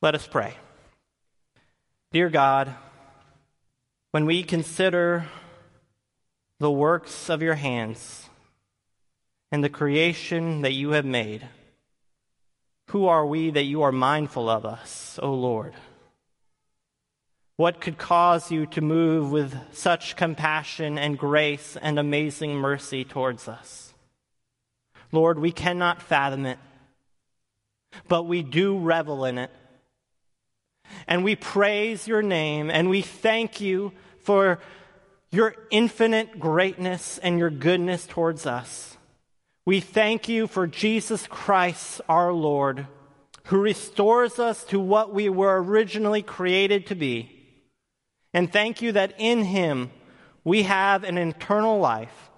Let 0.00 0.14
us 0.16 0.26
pray. 0.26 0.56
Dear 2.10 2.28
God, 2.28 2.74
when 4.10 4.26
we 4.26 4.42
consider 4.42 5.28
the 6.62 6.70
works 6.70 7.28
of 7.28 7.42
your 7.42 7.56
hands 7.56 8.30
and 9.50 9.64
the 9.64 9.68
creation 9.68 10.62
that 10.62 10.72
you 10.72 10.90
have 10.90 11.04
made. 11.04 11.44
Who 12.90 13.08
are 13.08 13.26
we 13.26 13.50
that 13.50 13.64
you 13.64 13.82
are 13.82 13.90
mindful 13.90 14.48
of 14.48 14.64
us, 14.64 15.18
O 15.20 15.34
Lord? 15.34 15.74
What 17.56 17.80
could 17.80 17.98
cause 17.98 18.52
you 18.52 18.66
to 18.66 18.80
move 18.80 19.32
with 19.32 19.56
such 19.72 20.14
compassion 20.14 20.98
and 20.98 21.18
grace 21.18 21.76
and 21.82 21.98
amazing 21.98 22.54
mercy 22.54 23.02
towards 23.02 23.48
us? 23.48 23.92
Lord, 25.10 25.40
we 25.40 25.50
cannot 25.50 26.00
fathom 26.00 26.46
it, 26.46 26.60
but 28.06 28.22
we 28.22 28.44
do 28.44 28.78
revel 28.78 29.24
in 29.24 29.36
it. 29.36 29.50
And 31.08 31.24
we 31.24 31.34
praise 31.34 32.06
your 32.06 32.22
name 32.22 32.70
and 32.70 32.88
we 32.88 33.02
thank 33.02 33.60
you 33.60 33.90
for 34.20 34.60
your 35.32 35.56
infinite 35.70 36.38
greatness 36.38 37.18
and 37.18 37.38
your 37.38 37.50
goodness 37.50 38.06
towards 38.06 38.46
us. 38.46 38.96
We 39.64 39.80
thank 39.80 40.28
you 40.28 40.46
for 40.46 40.66
Jesus 40.66 41.26
Christ, 41.26 42.02
our 42.08 42.32
Lord, 42.32 42.86
who 43.44 43.58
restores 43.58 44.38
us 44.38 44.62
to 44.64 44.78
what 44.78 45.14
we 45.14 45.28
were 45.28 45.62
originally 45.62 46.22
created 46.22 46.86
to 46.88 46.94
be. 46.94 47.30
And 48.34 48.52
thank 48.52 48.82
you 48.82 48.92
that 48.92 49.14
in 49.18 49.44
him 49.44 49.90
we 50.44 50.64
have 50.64 51.02
an 51.02 51.16
eternal 51.16 51.78
life 51.78 52.30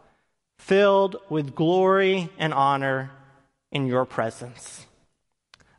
filled 0.59 1.17
with 1.29 1.55
glory 1.55 2.31
and 2.39 2.55
honor 2.55 3.11
in 3.73 3.87
your 3.87 4.05
presence. 4.05 4.87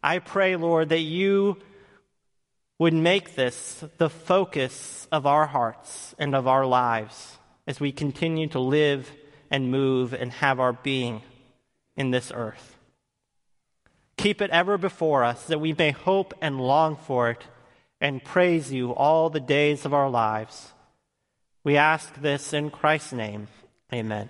I 0.03 0.19
pray, 0.19 0.55
Lord, 0.55 0.89
that 0.89 0.99
you 0.99 1.57
would 2.77 2.93
make 2.93 3.35
this 3.35 3.83
the 3.97 4.09
focus 4.09 5.07
of 5.11 5.25
our 5.25 5.47
hearts 5.47 6.13
and 6.19 6.35
of 6.35 6.47
our 6.47 6.65
lives 6.65 7.37
as 7.67 7.79
we 7.79 7.91
continue 7.91 8.47
to 8.47 8.59
live 8.59 9.11
and 9.49 9.71
move 9.71 10.13
and 10.13 10.31
have 10.31 10.59
our 10.59 10.73
being 10.73 11.21
in 11.95 12.11
this 12.11 12.31
earth. 12.33 12.75
Keep 14.17 14.41
it 14.41 14.51
ever 14.51 14.77
before 14.77 15.23
us 15.23 15.45
that 15.47 15.61
we 15.61 15.73
may 15.73 15.91
hope 15.91 16.33
and 16.41 16.59
long 16.59 16.95
for 16.95 17.29
it 17.29 17.43
and 18.01 18.23
praise 18.23 18.71
you 18.71 18.91
all 18.91 19.29
the 19.29 19.39
days 19.39 19.85
of 19.85 19.93
our 19.93 20.09
lives. 20.09 20.73
We 21.63 21.77
ask 21.77 22.13
this 22.21 22.53
in 22.53 22.69
Christ's 22.69 23.13
name. 23.13 23.47
Amen. 23.93 24.29